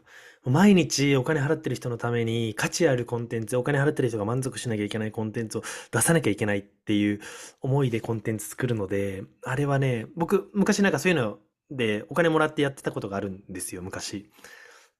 [0.45, 7.19] 毎日お金払ってる人のために価値あるコンテンツ、お金払ってる人が満足しなきゃいけないコンテンツを出さなきゃいけないっていう
[7.61, 11.39] 思いでコンテンツ作るので、あれはね、僕、昔なんかそういうの
[11.69, 14.29] でお金もらってやってたことがあるんですよ、昔。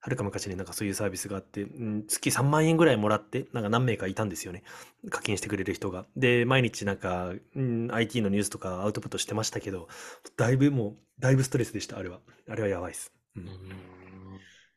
[0.00, 4.62] はるか昔になんかそういうサービスがあって、うん、月3万円ぐらいもらって、なんか何名かいたんですよね。
[5.10, 6.06] 課金してくれる人が。
[6.16, 9.88] で、毎日なんか、うん、IT のニュースとかアウトプットしてましたけど、
[10.36, 12.20] だいぶもう、だいぶストレスでした、あれは。
[12.48, 13.12] あれはやばいです。
[13.34, 13.46] うん。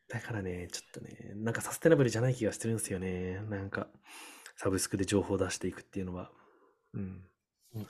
[0.08, 3.40] だからね、ちょっとね、なんかサステナブルじゃない気がしてるんですよね。
[3.48, 3.86] なんか、
[4.56, 6.32] サブスクで情報を出していくっていうのは。
[6.94, 7.24] うん。
[7.74, 7.86] うん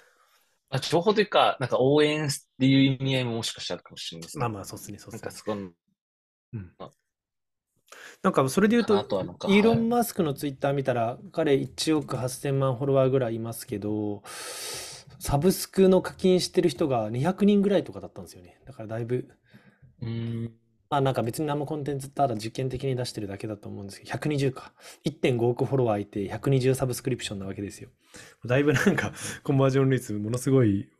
[0.73, 4.41] まあ、情報というか、なんか応援っていう意味合いももしかしたらあるかもしれないですね。
[4.41, 5.27] まあまあ、そうですね、そうですね。
[5.27, 5.71] なんかそこの、
[6.55, 6.73] うん。
[8.23, 14.23] なんかそれで言うと、イーロン・マスクのツイッター見たら、彼1億8000万フォロワーぐらいいますけど、
[15.19, 18.61] サブスクの課金してる人が200人ぐらいとかだったんですよね。
[18.67, 19.29] だからだいぶ、
[20.01, 20.53] うん。
[20.91, 24.73] まあなんか別に何もコンテンツただ実験的に出してるだけだと思うんですけど、120か。
[25.05, 27.89] 1.5億フォロワーいて120サブスクリプションなわけですよ。
[28.45, 29.13] だいぶなんか
[29.43, 30.91] コンバージョン率ものすごい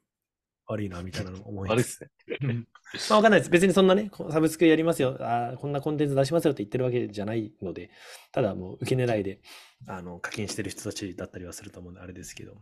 [0.67, 2.01] 悪いな、みたいなの思います。
[2.01, 2.65] 悪いですね。
[3.11, 3.51] まあ、わかんないです。
[3.51, 7.91] 別にそんなね、サブスクやりますよあ、こんなコンテンツ出しますよって言ってるわけじゃないので、
[8.33, 9.41] ただもう受け狙いで、
[9.87, 12.53] あの、課金してる人たちだったりはすると思うんで、あれですけど。
[12.53, 12.57] い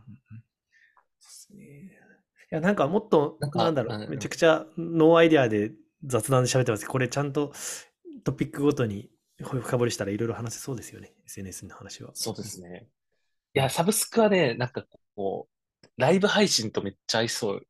[2.49, 5.71] や、なんかもっと、なんだろう、めちゃくちゃノーアイデアで
[6.03, 7.53] 雑談で喋ってますこれちゃんと
[8.23, 12.11] トピックごとに深掘りしたらいろいろ話せそうですよね、SNS の話は。
[12.13, 12.87] そうですね。
[13.53, 17.67] いや、サブスクはね、なんかこう、ライブ配信とめっちゃ合いそう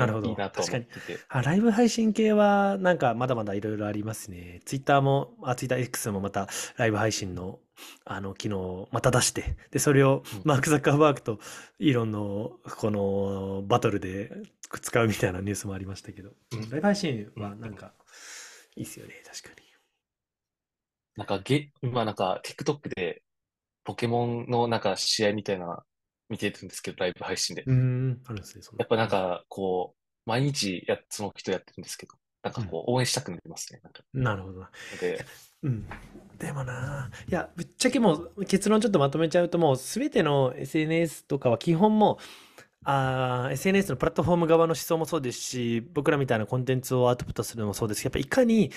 [0.00, 0.34] なるほど。
[0.34, 0.86] 確かに。
[1.28, 4.60] あ、ライブ配信系は、なんかまだまだいろいろありますね。
[4.64, 7.58] ツイッターも、あ、ツイッター X もまたライブ配信の、
[8.04, 11.38] あの、機能また出して、で、それをマーク・ザッカーバーグと
[11.78, 14.30] イーロンのこのバトルで
[14.80, 17.92] 使うみたいなニュースもありましたけど、うん、ライブ配信はなんか、
[18.76, 19.70] いいっすよね、確かに。
[21.16, 23.22] なんかゲ、今なんか TikTok で
[23.84, 25.84] ポケモンのなんか試合みたいな
[26.30, 27.64] 見てるんですけど、ライブ配信で。
[27.66, 28.64] うん、あるんですね。
[28.78, 33.80] やっぱなんか、こう、毎日や、その人やってるんですけど、なんかこう、応援したくなりますね。
[33.82, 34.70] なんかなるほどな。
[35.00, 35.24] で、
[35.62, 35.86] うん。
[36.38, 42.18] でもな、いや、ぶっちゃけもう結論ちょっとまとめちゃうと、もうすべての SNS とかは基本も
[42.84, 48.70] あ SNS のプラットフォーム側の思想もそうですし、僕らみたいなコンテンツをアウトプットするのもそうですけど、やっぱいかに、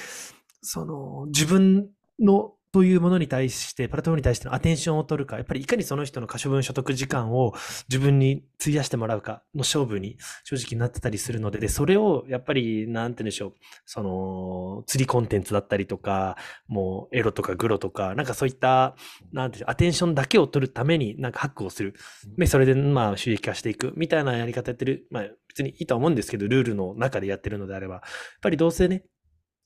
[0.62, 1.90] その、自分
[2.20, 7.54] のというものに対して、プラットフォームに対してのアテンションを取るか、やっぱりいかにその人の可処分所得時間を
[7.88, 13.54] 自分に費やしてもらうかの勝負に正直なってたりするので、で、それをやっぱり、なんて言うんでしょう、
[13.86, 16.36] その、釣りコンテンツだったりとか、
[16.68, 18.96] もうエロとかグロとか、なんかそういった、
[19.32, 21.94] なんていうアテンションだけを取るためになんかハックをする。
[22.40, 25.06] で、それでまあ収益化していくみたいなやり方やってる。
[25.12, 28.02] まあ別にいいとは思うんですけど、ルールの中でやってるのであれば、やっ
[28.42, 29.04] ぱりどうせね、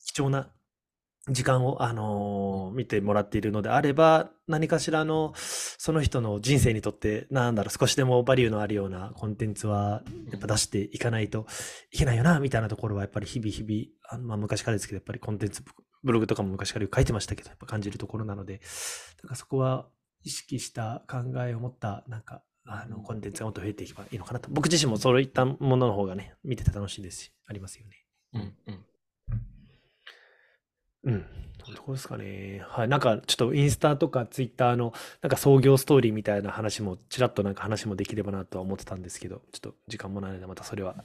[0.05, 0.51] 貴重な
[1.29, 11.45] 時間を、あのー、見てもらっているのであれば、何かしらの、その人の人生にとって、なんだろう、少しでもバリューのあるようなコンテンツは、やっぱ出していかないと
[11.91, 15.63] いけないよな、みたいなところは、やっぱり日々日々、あまあ昔からですけど、やっぱりコンテンツ、
[16.03, 18.61] ブログとかも昔から書いてましたけど、やっぱ感じるところなので、
[19.17, 19.87] だからそこは
[20.23, 24.49] 意識した考えを持った、なんか、あの、コンテンツがもっと増えていけばいいのかなと。
[24.51, 28.05] 僕自身もそういったものの方がね、見てて楽しいですし、ありますよね。
[28.33, 28.85] うんうん。
[31.07, 31.25] うん。
[31.73, 32.61] どこですかね。
[32.67, 32.87] はい。
[32.87, 41.03] なんか、ちょっとインスタとかツイッターの、なんか創業ストーリーみたいな話も、ちらっとなんか話もできればなとは思ってたんですけど、ちょっと時間もないので、またそれは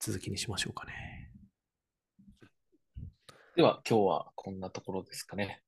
[0.00, 1.30] 続きにしましょうかね。
[3.56, 5.62] では、今日はこんなところですかね。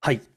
[0.00, 0.20] はい。
[0.20, 0.28] ちょ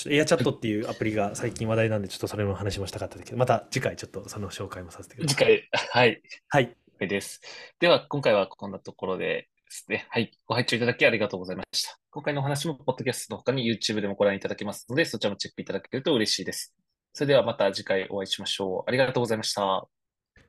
[0.00, 5.36] っとエアチャットっていうアプリが最近話題なんで、ちょっとそれも話もしたかったですけど、また次回ちょっとその紹介もさせてください。
[5.36, 6.22] 次回、はい。
[6.48, 6.76] はい。
[7.00, 7.40] です。
[7.78, 10.06] では、今回はこんなところでですね。
[10.10, 10.30] はい。
[10.46, 11.98] ご拝聴いただきありがとうございました。
[12.10, 16.74] 今回のお話も、ポッドキャストの他に YouTube でもご覧いただけますので、そちらもチェックいただけると嬉しいです。
[17.12, 18.88] それではまた次回お会いしましょう。
[18.88, 19.62] ありがとうございました。
[19.62, 19.88] あ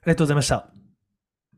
[0.05, 0.88] りがとうございました。